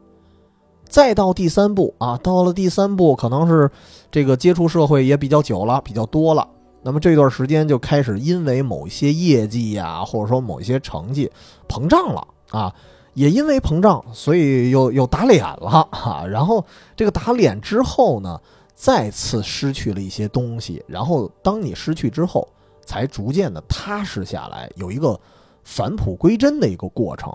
[0.87, 3.69] 再到第三步啊，到了第三步，可能是
[4.09, 6.47] 这个接触社会也比较久了，比较多了。
[6.81, 11.29] 那么这段时间就开始因为某一些业绩呀，或者说某一些成绩
[11.67, 12.73] 膨胀了啊，
[13.15, 16.25] 也因为膨胀，所以又又打脸了哈。
[16.25, 16.63] 然后
[16.95, 18.39] 这个打脸之后呢，
[18.77, 20.83] 再次失去了一些东西。
[20.87, 22.47] 然后当你失去之后，
[22.85, 25.19] 才逐渐的踏实下来，有一个
[25.63, 27.33] 返璞归真的一个过程。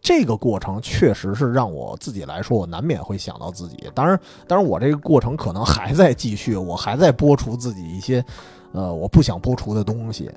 [0.00, 3.76] 这个过程确实是让我自己来说，我难免会想到自己。
[3.94, 8.24] 当然，当然，我这个过程可能还在继续，我还在播出自己一些，
[8.72, 10.30] 呃，我不想播出的东西。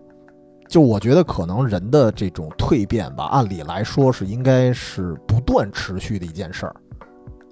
[0.67, 6.75] 就我觉得，可能人的这种蜕变吧，按理来说是应该是不断持续的一件事儿。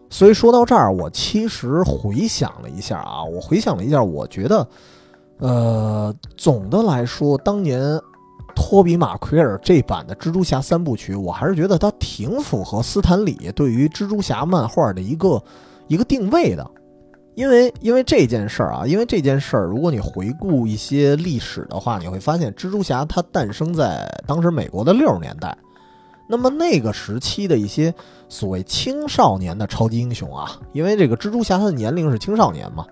[0.10, 4.68] 所以说到这儿，我其实回想了一下啊，我回想了一下，我觉得，
[5.38, 7.99] 呃，总的来说，当年。
[8.55, 15.41] 托比·马奎尔这版的蜘蛛侠三部曲，我还是觉得他挺符合斯坦李对于蜘蛛侠漫画的一个
[15.88, 16.72] 一个定位的，
[17.36, 25.57] 因为因为这件事儿啊，因为这件事儿，如果你回顾一些历史的话，你会发现蜘蛛侠它诞生在当时美国的六十年代，
[26.32, 27.91] 那么那个时期的一些
[28.27, 32.86] 所谓青少年的超级英雄啊，因为这个蜘蛛侠他的年龄是青少年嘛，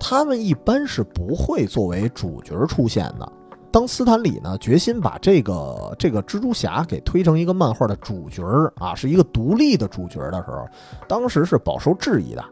[0.00, 3.32] 他们一般是不会作为主角出现的。
[3.70, 10.66] 当斯坦李呢决心把这个这个蜘蛛侠给推成一个漫画的主角儿啊，是一个独立的主角的时候，
[11.06, 12.44] 当时是饱受质疑的。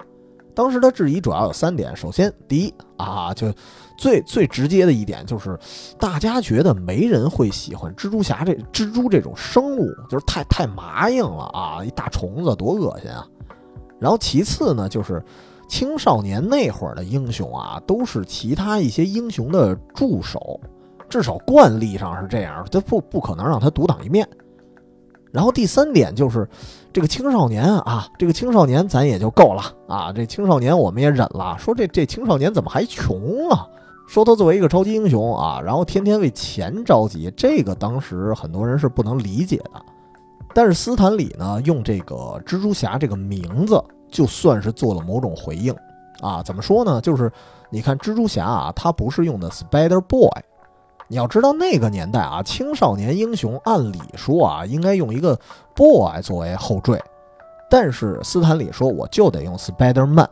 [0.55, 3.53] 当时的质疑主要有三点：首先，第一啊，就
[4.01, 5.59] 最最直接的一点就是，
[5.99, 13.27] 大家觉得没人会喜欢蜘蛛侠这蜘蛛这种生物，就是太太麻硬了啊，一大虫子多恶心啊。
[13.99, 15.23] 然后其次呢，就是
[15.69, 20.59] 青少年那会儿的英雄啊，都是其他一些英雄的助手。
[21.11, 24.27] 至少惯例上是这样，他不不可能让他独当一面。
[25.31, 26.49] 然后第三点就是，
[26.91, 31.55] 这个青少年啊，这个青少年咱也就够了啊，这青少年我们也忍了。
[31.59, 33.69] 说这这青少年怎么还穷啊？
[34.11, 39.81] 说他作为一个超级英雄啊，然后天天为钱着急，这个当时很多人是不能理解的。
[40.53, 43.81] 但是斯坦李呢，用这个蜘蛛侠这个名字，
[44.11, 45.73] 就算是做了某种回应
[46.21, 46.43] 啊。
[46.43, 47.01] 怎么说呢？
[47.01, 47.31] 就是
[47.71, 50.29] 你看蜘蛛侠啊，他不是用的 Spider Boy。
[51.07, 55.39] 你要知道那个年代啊，青少年英雄按理说啊，应该用一个
[55.77, 57.01] boy 作为后缀，
[57.71, 60.29] 但是斯坦李说我就得用 Spider-Man，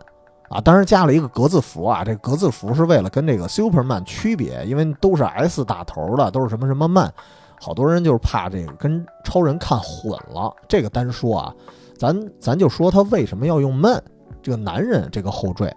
[0.48, 7.12] 啊，当然加了一个格字符啊，这格字符是为了跟这个 Superman 区别，因为都是 S 打头的，都是什么什么 man，，
[7.60, 10.54] 好多人就是怕这个跟超人看混了。
[10.68, 11.54] 这个单说啊，
[11.96, 14.02] 咱咱就说他为什么要用 man
[14.42, 15.74] 这个男人这个后缀，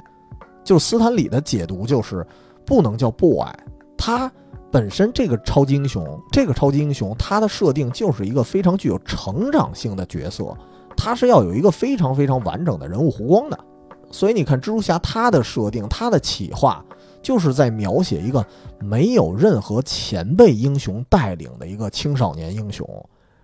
[0.63, 2.25] 就斯坦李的解读就是
[2.65, 3.47] 不能叫 boy，
[3.97, 4.31] 他。
[4.73, 6.01] 本身这个超级英雄，
[6.31, 10.55] 这个超级英雄，他的设定就是一个非常具有成长性的角色，
[10.95, 13.59] 他是要有一个非常非常完整的人物弧光的。
[14.11, 16.83] 所以你看，蜘蛛侠他的设定，他的企划，
[17.21, 18.45] 就是在描写一个
[18.79, 22.87] 没有任何前辈英雄带领的一个青少年英雄，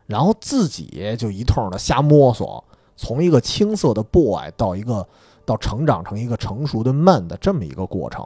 [0.05, 2.63] 然后自己就一通的瞎摸索，
[2.95, 5.07] 从一个青涩的 boy 到一个
[5.45, 8.23] 到成长成一个成熟的 man 的这么一个过程。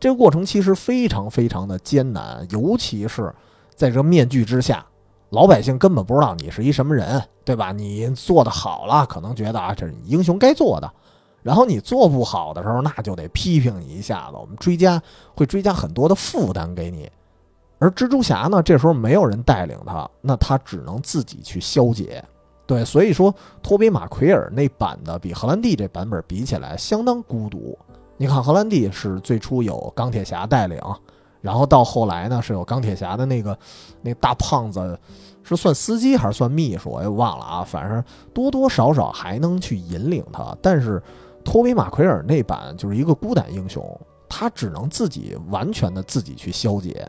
[0.00, 3.32] 这个过程其实非常非常的艰难，尤其是
[3.74, 4.84] 在这面具之下，
[5.30, 7.70] 老百姓根本不知道你是一什么人，对吧？
[7.70, 10.88] 你做的好了，可能觉得啊这是英雄该做的；
[11.42, 15.02] 然后你做不好的时候，那就得批评你一下子，我们追加
[15.34, 17.10] 会追加很多的负担给你。
[17.78, 22.24] 而蜘蛛侠呢，这时候没有人带领他，那他只能自己去消解。
[22.64, 27.76] 对，所以说托比马奎尔那版的比荷兰弟这版本比起来，相当孤独。
[28.16, 30.80] 你看，荷兰弟是最初有钢铁侠带领，
[31.40, 33.58] 然后到后来呢，是有钢铁侠的那个
[34.00, 34.96] 那大胖子，
[35.42, 37.64] 是算司机还是算秘书，我也忘了啊。
[37.64, 41.02] 反正多多少少还能去引领他，但是
[41.44, 43.84] 托比马奎尔那版就是一个孤胆英雄，
[44.28, 47.06] 他只能自己完全的自己去消解。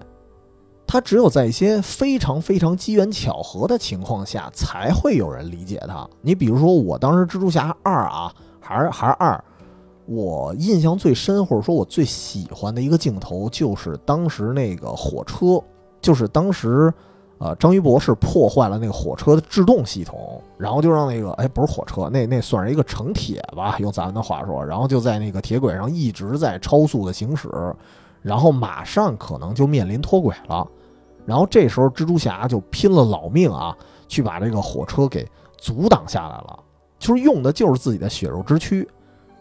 [0.86, 6.08] 他只有在一些非常非常机缘巧合的情况下，才会有人理解他。
[6.22, 9.44] 你比如说，我当时蜘蛛侠二啊，还是还是二，
[10.06, 15.60] 我印象最深或者说我最喜欢的一个镜头，就是当时那个火车，
[16.02, 16.94] 就是当时，
[17.44, 27.50] 呃，章鱼博士破坏了那个火车的制动系统，然后就让那个，哎，不是火车，那那算是一个城铁吧，用咱们的话说，然后就在那个铁轨上一直在超速的行驶，
[28.22, 30.66] 然后马上可能就面临脱轨了。
[31.26, 33.76] 然后这时候，蜘蛛侠就拼了老命啊，
[34.08, 36.58] 去把这个火车给阻挡下来了，
[36.98, 38.88] 就是用的就是自己的血肉之躯。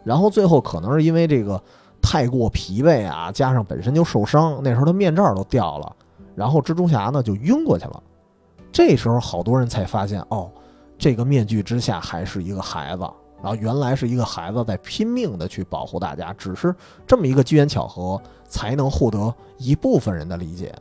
[0.02, 1.62] 然后最后可能是因为这个
[2.02, 5.94] 太过疲惫啊，加上本身就受伤，那时候他面罩都掉了，
[6.34, 8.02] 然后蜘蛛侠呢就晕过去了。
[8.70, 10.50] 这时候好多人才发现，哦，
[10.96, 13.02] 这个面具之下还是一个孩子，
[13.42, 16.74] 然后原来是一个孩子在拼命的去保护大家，只是
[17.06, 20.74] 这么一个机缘巧合，才能获得一部分人的理解。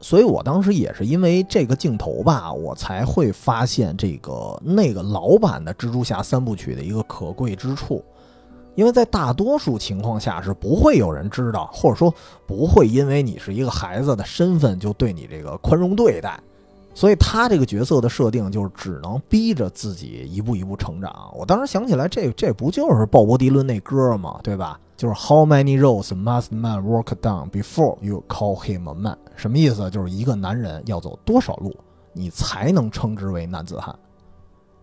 [0.00, 8.04] 所以我当时也是因为这个镜头吧，我才会发现这个那个老版的蜘蛛侠三部曲的一个可贵之处，
[8.74, 12.12] 因为在大多数情况下是不会有人知道，或者说
[12.46, 16.38] 不会因为你是一个孩子的身份就对你这个宽容对待，
[16.94, 21.32] 所以他这个角色的设定就是只能逼着自己一步一步成长。
[21.36, 24.40] 我当时想起来，这这不就是鲍勃迪伦那歌吗？
[24.42, 24.78] 对吧？
[24.96, 29.18] 就是 How many roads must man walk down before you call him a man？
[29.34, 29.90] 什么意思？
[29.90, 31.74] 就是一个男人要走多少路，
[32.12, 33.94] 你才能称之为男子汉？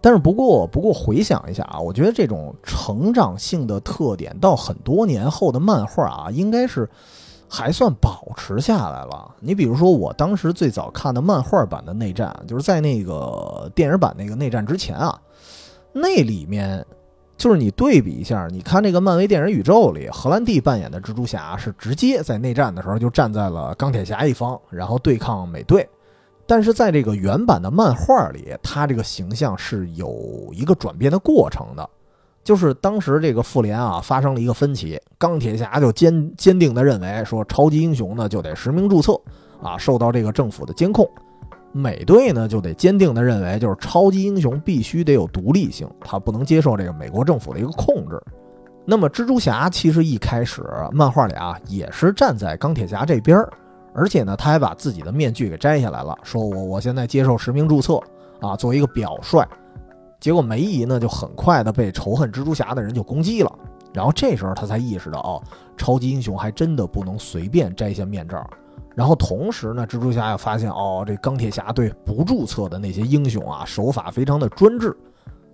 [0.01, 6.89] 但是不过，不过回想一下啊，我觉得这种成长性的特点，到很多年后的漫画啊，应该是
[7.47, 9.35] 还算保持下来了。
[9.39, 15.19] 你比如说，我当时最早看的漫画版的内战，就是在那个电影版那个内战之前啊，
[15.93, 16.85] 那里面。
[17.37, 25.89] 就是你对比一下，你看这个漫威电影宇宙里，荷兰弟扮演的蜘蛛侠是直接在内战的时候就站在了钢铁侠一方，然后对抗美队。
[26.51, 31.89] 但是在这个原版的漫画里，他这个形象是有一个转变的过程的。
[32.43, 39.17] 就是当时这个复联啊发生了一个分歧，钢铁侠就坚坚定的认为说，超级英雄呢就得实名注册
[39.63, 41.09] 啊，受到这个政府的监控。
[41.71, 48.21] 美队呢就得坚定地认为，就是超级英雄必须得有独立性，他不能接受这个美国政府的一个控制。
[48.83, 53.49] 那么蜘蛛侠其实一开始漫画里啊也是站在钢铁侠这边儿，
[53.93, 57.99] 而且呢他还把自己的面具给摘下来了，说我我现在接受实名注册
[58.39, 59.45] 啊，作为一个表率。
[60.19, 63.51] 结果梅姨呢就很快的被仇恨蜘蛛侠的人就攻击了，
[63.93, 65.41] 然后这时候他才意识到哦，
[65.75, 68.47] 超级英雄还真的不能随便摘下面罩。
[68.93, 74.95] 然后同时呢，蜘蛛侠也发现哦，这钢铁侠对不注册的那些英雄啊，手法非常的专制，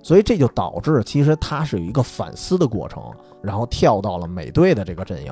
[0.03, 3.01] 所以这就导致其实他是有一个反思的过程，
[3.41, 5.31] 然后跳到了美队的这个阵营，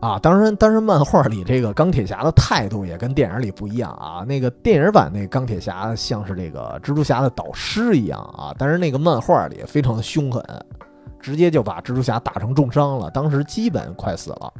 [0.00, 10.42] 啊，当然，当然，漫画里这个钢铁侠的态度也跟电影里不一样啊，那个电影版那钢铁侠像是这个蜘蛛侠的导师一样啊，但是那个漫画里非常的凶狠，
[11.20, 14.50] 直接就把蜘蛛侠打成重伤了，当时基本快死了。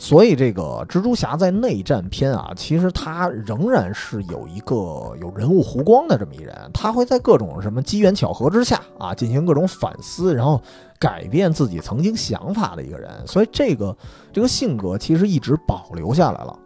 [0.00, 4.74] 所以，这个蜘蛛侠在内战篇啊，其实他仍然是有一个
[5.20, 10.62] 有人物弧光的这么一人，他会在各种什么机缘巧合之下啊，进行各种反思，然后
[11.00, 13.10] 改变自己曾经想法的一个人。
[13.26, 13.94] 所以，这个
[14.32, 16.56] 这个性格其实一直保留下来了。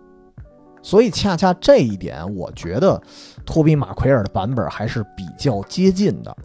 [0.83, 3.01] 所以，恰恰这一点，我觉得
[3.47, 6.37] 托比马奎尔的版本还是比较接近的。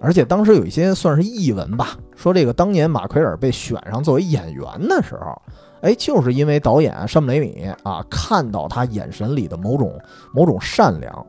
[0.00, 5.40] 而且当时有一些算是译文吧，说这个当年马奎尔被选上作为演员的时候。
[5.82, 9.92] 哎，就是因为导演山姆雷米啊，看到他眼神里的某种
[10.32, 11.26] 某种善良，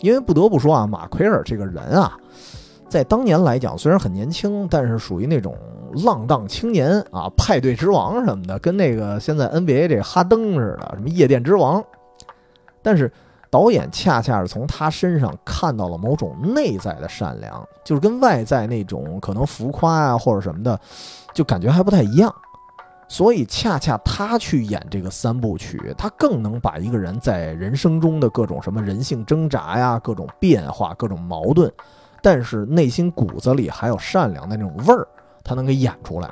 [0.00, 2.16] 因为不得不说啊，马奎尔这个人啊，
[2.88, 5.56] 在当年来讲虽然很年轻，但是属于那种
[6.04, 11.82] 浪荡青年啊，派对之王什么的，跟那个现在 NBA 这哈登似的，什么夜店之王。
[12.82, 13.10] 但是
[13.50, 20.78] 导演恰恰是从他身上看到了某种内在的善良，就是跟外在那种可能浮夸啊或者什么的，
[21.32, 22.30] 就感觉还不太一样。
[23.10, 31.72] 所以，恰恰他去演这个三部曲，他更能把一个人在人生中的各种什么人性挣扎呀、各种变化、各种矛盾，
[32.22, 35.08] 但是内心骨子里还有善良的那种味儿，
[35.42, 36.30] 他能给演出来。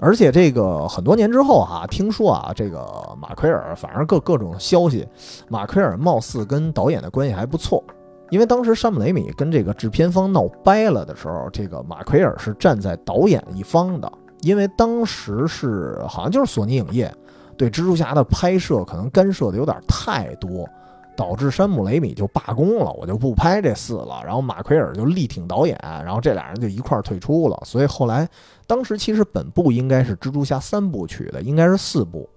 [0.00, 2.86] 而且，这个很多年之后哈，听说啊，这个
[3.20, 5.06] 马奎尔，反正各各种消息，
[5.48, 7.84] 马奎尔貌似跟导演的关系还不错，
[8.30, 14.10] 因为当时山姆雷米跟这个制片方闹掰了的时候，这个马奎尔是站在导演一方的。
[14.42, 17.12] 因为当时是好像就是索尼影业
[17.56, 20.68] 对蜘蛛侠的拍摄可能干涉的有点太多，
[21.16, 24.22] 导致山姆雷米就罢工了，我就不拍这四了。
[24.24, 27.60] 然后马奎尔就力挺导演，然后这俩人就一块儿退出了。
[27.64, 28.28] 所以后来，
[28.66, 32.28] 当时其实本部应该是蜘蛛侠三部曲的，应该是四部，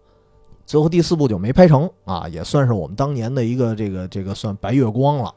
[0.65, 5.31] 最后第四部就没拍成啊，也算是我们当年的一个这个这个算白月光了。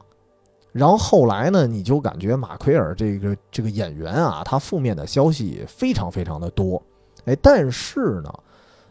[0.75, 6.81] 然后后来呢，你就感觉马奎尔这个这个演员啊，他负面的消息非常非常的多，
[7.23, 8.33] 哎，但是呢。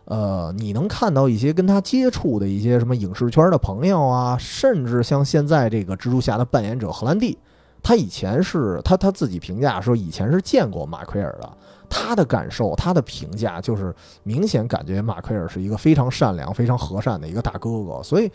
[0.07, 7.39] 呃，你能看到一些跟他接触的一些什么影视圈的朋友啊，甚至像现在这个蜘蛛侠的扮演者荷兰弟，
[7.83, 11.51] 他以前是他他自己评价说以前是见过马奎尔的，
[11.89, 18.31] 他的感受，他的评价就是明显感觉马奎尔是一个非常善良、非常和善的一个大哥哥，所以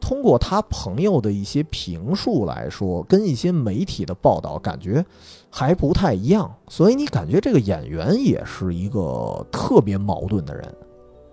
[0.00, 5.04] 通过他朋友的一些评述来说，跟一些媒体的报道感觉
[5.50, 10.74] 还不太一样，所以你感觉这个演员也是一个特别矛盾的人。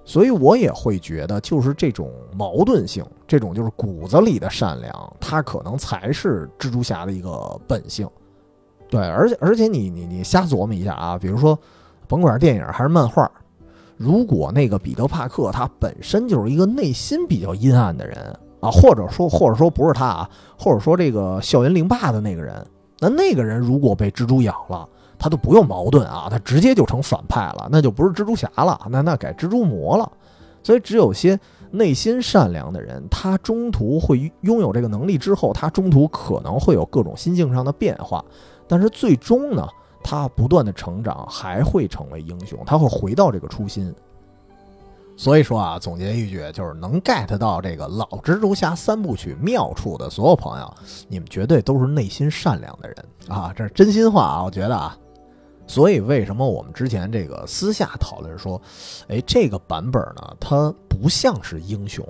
[0.06, 8.06] 所以我也会觉得，就是这种矛盾性，这种就是骨子里的善良，他可能才是蜘蛛侠的一个本性。
[8.90, 11.58] 对，而且而且你你你瞎琢磨一下啊，比如说，
[12.06, 13.32] 甭管是电影还是漫画，
[13.96, 22.66] 如果那个彼得帕克他本身就是一个内心比较阴暗的人啊，或者说或者说不是他啊，或者说这个校园灵霸的那个人，
[23.00, 24.88] 那那个人如果被蜘蛛咬了。
[25.20, 30.12] 他都不用矛盾啊，他直接就成反派了，那就不是蜘蛛侠了，那那改蜘蛛魔了。
[30.62, 31.40] 所以只有些
[31.72, 38.26] 内心善良的人，他中途会拥有这个能力之后，他中途可能会有各种心境上的变化，
[38.68, 39.66] 但是最终呢，
[40.04, 43.96] 他不断的成长，还会成为英雄，他会回到这个初心。
[45.16, 50.74] 所以说啊，总结一句，就是能 get 到这个老蜘蛛侠三部曲妙处的所有朋友，
[51.08, 52.98] 你们绝对都是内心善良的人
[53.28, 54.98] 啊，这是真心话啊，我觉得啊。
[55.66, 58.62] 所以，为什么我们之前这个私下讨论说，
[59.08, 62.06] 哎，这个版本呢，它不像是英雄，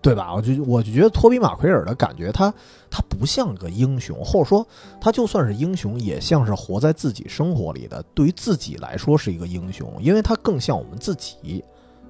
[0.00, 0.32] 对吧？
[0.34, 2.52] 我就我就觉得托比马奎尔的感觉，他
[2.88, 4.64] 他不像个英雄，或者说
[5.00, 11.64] 他就算是英雄，也像是活在自己生活里的，对于自己来说是一个英雄，因为他更像我们自己。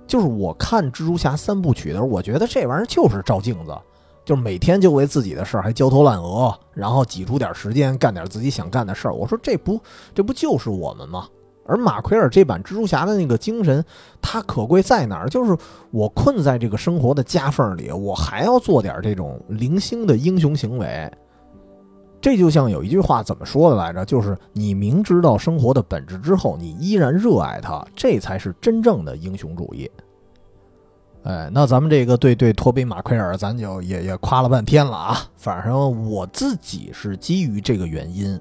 [0.07, 3.77] 就是我看蜘蛛侠三部曲的时候，我觉得这玩意儿就是照镜子。
[4.25, 9.15] 就是每天就为自己的事儿还焦头烂额，然后挤出点时间干点自己想干的事儿。
[9.15, 9.81] 我说这不
[10.13, 11.29] 这不就是我们吗？
[11.65, 13.85] 而马奎尔这版蜘蛛侠的那个精神，
[14.21, 15.29] 它可贵在哪儿？
[15.29, 15.57] 就是
[15.93, 21.09] 我困在这个生活的夹缝里，我还要做点这种零星的英雄行为。
[22.27, 24.05] 这就像有一句话怎么说的来着？
[24.05, 29.89] 就是你明知道生活的本质之后，你依然热爱它，这才是真正的英雄主义。
[31.23, 35.17] 哎，那咱们这个对对托比马奎尔，咱就也也夸了半天了啊。
[35.37, 38.37] 反正我自己是基于这个原因，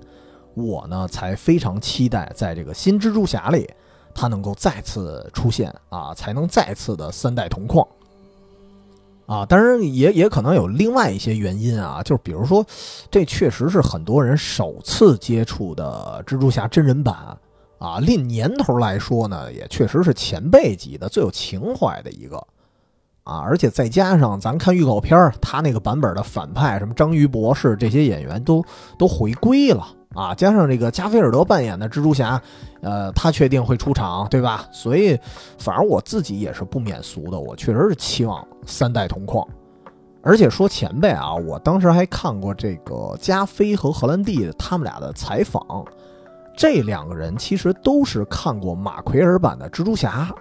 [0.56, 3.70] 我呢才非常期待在这个新蜘蛛侠里，
[4.16, 7.88] 他能够再次出现啊，才能再次的三代同框
[9.26, 9.46] 啊。
[9.46, 12.66] 当然也也可能有另外一些原因啊，就是比如说，
[13.10, 17.16] 这确实是很多人首次接触的蜘蛛侠真人版
[17.78, 18.00] 啊。
[18.00, 22.38] 论年头来说呢，也确实是前辈级的最有情怀的一个。
[23.24, 28.64] 啊，而且再加上咱看预告片他那个版本的反派什么章鱼博士这些演员都
[29.00, 32.42] 都回归了啊，加上这个加菲尔德扮演的蜘蛛侠，
[32.82, 34.66] 呃，他确定会出场，对吧？
[34.72, 35.20] 所以，
[35.60, 39.46] 反正我自己也是不免俗的，我确实是期望三代同框。
[40.24, 45.86] 而且说前辈啊，我当时还看过这个加菲和荷兰弟他们俩的采访，
[46.58, 50.34] 这两个人其实都是看过马奎尔版的蜘蛛侠。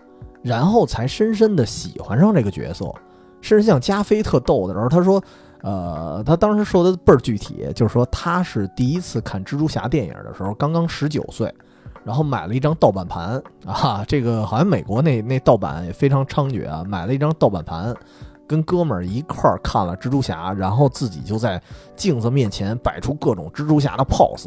[0.42, 2.84] 然后才深深的喜欢上这个角色，
[3.40, 5.18] 甚至像加菲特逗的时候，他说
[5.64, 11.50] ：“呃，他当时说的倍儿具体，就是说他是第一次看蜘蛛侠电影的时候，刚刚十九岁，
[12.04, 17.96] 然后买了一张盗版盘啊，这个好像美国那那盗版也非常猖獗啊，买了一张盗版盘，
[18.46, 21.58] 跟哥们儿一块儿看了蜘蛛侠，然后自己就在
[21.96, 24.46] 镜子面前摆出各种蜘蛛侠的 pose。”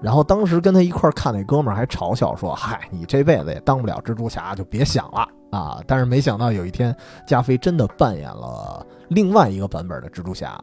[0.00, 6.96] 然后当时跟他一块看那哥们儿还嘲笑说：“嗨，你这辈子也当不了蜘蛛侠，就别想了啊！”但是没想到有一天，
[7.26, 10.56] 加菲真的扮演了另外一个版本的蜘蛛侠。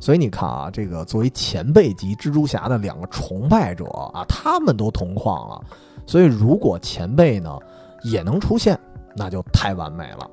[0.00, 3.84] 所以你看啊，这个作为前辈级蜘蛛侠的两个崇拜者
[4.14, 5.62] 啊，他们都同框了。
[6.06, 7.58] 所以如果前辈呢
[8.02, 8.80] 也能出现，
[9.14, 10.26] 那就太完美了。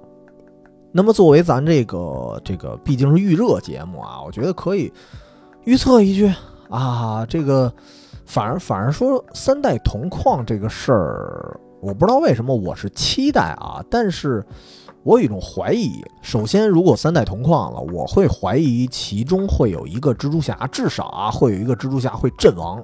[0.93, 4.89] 那么作为咱这个这个毕竟是预热节目啊，我觉得可以
[5.65, 6.33] 预测一句
[6.69, 7.69] 啊，这个。
[8.27, 14.45] 反而反而说三代同框这个事儿，我不知道为什么我是期待啊，但是
[15.03, 16.03] 我有一种怀疑。
[16.21, 22.83] 首先，如果三代同框了，我会怀疑其中会有一个蜘蛛侠，至少啊会有一个蜘蛛侠会阵亡，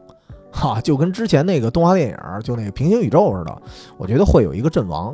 [0.50, 3.62] 哈，就跟之前那个动画电影就那个平行宇宙似的，
[3.98, 5.14] 我觉得会有一个阵亡。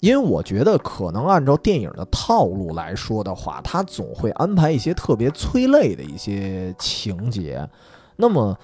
[0.00, 7.68] 因为我觉得可能按照电影的套路来说的话，它总会安排一些特别催泪的一些情节。
[8.14, 8.56] 那么，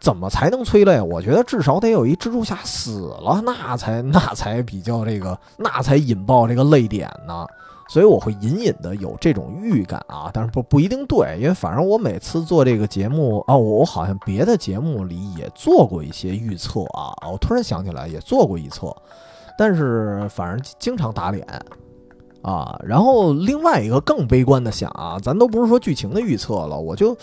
[0.00, 1.00] 怎么才能催泪？
[1.00, 7.46] 我觉得至少得有一蜘蛛侠死了，那才那才比较这个，那才引爆这个泪点呢。
[7.88, 18.94] 所以我会隐隐的有这种预感啊，但是不不一定对，因为反正我每次做这个节目啊，我我好像别的节目里也做过一些预测啊，我突然想起来也做过预测，
[19.58, 21.44] 但是反正经常打脸
[22.42, 22.78] 啊。
[22.84, 27.16] 然后另外一个更悲观的想啊，咱都不是说剧情的预测了，我就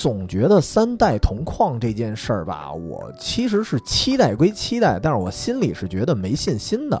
[0.00, 6.98] 总觉得三代同框这件事儿吧，我其实是期待归期待，但是我心里是觉得没信心的。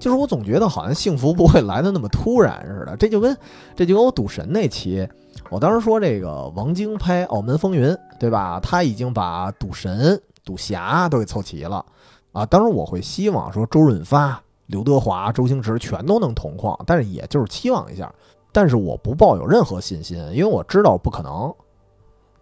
[0.00, 3.36] 就是我总觉得好像幸福不会来的那么突然似的，这就跟
[3.76, 5.08] 这就跟我赌神那期，
[5.48, 7.88] 我当时说这个王晶拍《澳门风云》，
[8.18, 8.58] 对吧？
[8.60, 11.86] 他已经把赌神、赌侠都给凑齐了
[12.32, 12.44] 啊。
[12.44, 18.12] 当时我会希望说周润发、刘德华、周星驰全都能同框，但是也就是期望一下，
[18.50, 21.54] 但是我不抱有任何信心，因为我知道不可能。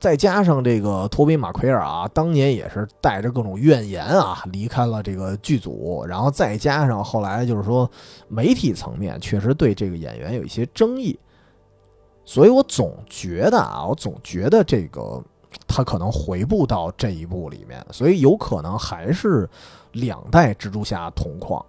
[0.02, 7.88] 再加上这个托比马奎尔啊，当年也是带着各种怨言啊离开了这个剧组，然后再加上后来就是说
[8.26, 11.16] 媒体层面确实对这个演员有一些争议，
[12.24, 15.22] 所以我总觉得啊，我总觉得这个
[15.68, 19.48] 他可能回不到这一步里面，所以有可能还是
[19.92, 21.64] 两代蜘蛛侠同框。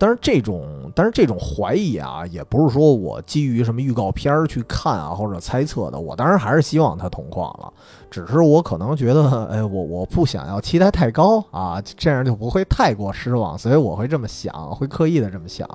[0.00, 6.00] 但是这种，但是这种怀疑啊，也不是说我基于什么预告片去看啊，或者猜测的。
[6.00, 7.70] 我当然还是希望他同框了，
[8.10, 15.68] 只是我可能觉得，哎，我我不想要期待太高啊，这样就不会太过失望，所以我会这么想，会刻意的这么想。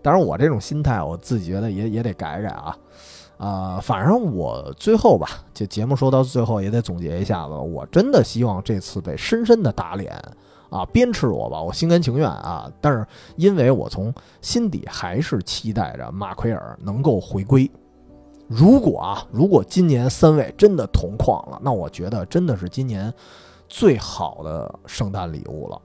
[0.00, 2.74] 当然，我这种心态，我自己觉得也也得改改啊。
[3.36, 10.18] 啊，反正我最后吧，这节目说到最后也得总结一下子，我真的希望这次被深深的打脸。
[10.70, 12.70] 啊，鞭笞我吧，我心甘情愿啊！
[12.80, 17.70] 但是因为我从心底还是期待着马奎尔能够回归。
[18.46, 23.12] 如果啊，如果今年三位真的同框了，那我觉得真的是今年
[23.68, 25.80] 最好的圣诞礼物了。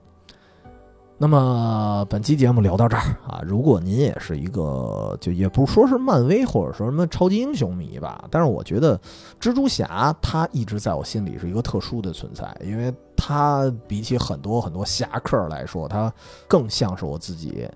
[1.16, 9.00] 那么本期节目聊到这儿啊，如果您也是一个就也不是说是漫威或者说什么超级英雄迷吧，但是我觉得
[9.40, 16.12] 蜘蛛侠他一直在我心里是一个特殊的存在，因为他比起很多很多侠客来说，他
[16.48, 17.68] 更像是我自己，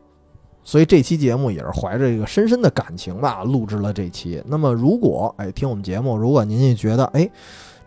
[0.63, 4.43] 所以这期节目也是怀着一个深深的感情吧录制了这期。
[4.47, 7.29] 那么如果哎听我们节目，如果您也觉得哎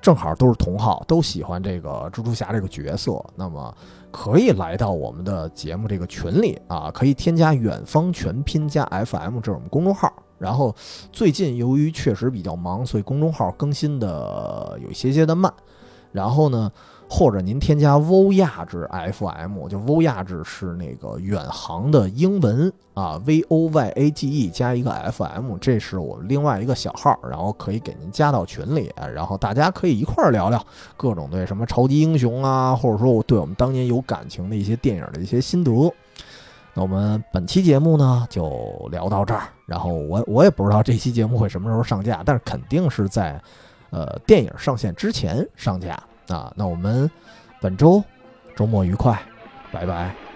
[0.01, 3.73] 正好都是同好，都喜欢这个蜘蛛侠这个角色，那么。
[4.13, 10.11] 可以来到我们的节目这个群里啊，可以添加远方全拼加 FM，这是我们公众号。
[10.37, 10.75] 然后
[11.13, 15.49] 最近由于确实比较忙，所以公众号更新的有一些些的慢。
[16.11, 16.69] 然后呢？
[17.13, 30.65] 或者您添加 Voyage FM，就 Voyage 是那个远航的英文啊，V O Y A G E 加一个 FM，这是我们另外一个小号，然后可以给您加到群里，然后大家可以一块儿聊聊
[30.95, 35.93] 各种对什么超级英雄啊，或者说我对我们当年有感情的一些电影的一些心得。
[36.73, 43.37] 那我们本期节目呢就聊到这儿，然后我我也不知道这期节目会什么时候上架，但是肯定是在
[43.89, 46.01] 呃电影上线之前上架。
[46.31, 47.09] 啊，那我们
[47.59, 48.03] 本周
[48.55, 49.19] 周末愉快，
[49.71, 50.30] 拜拜。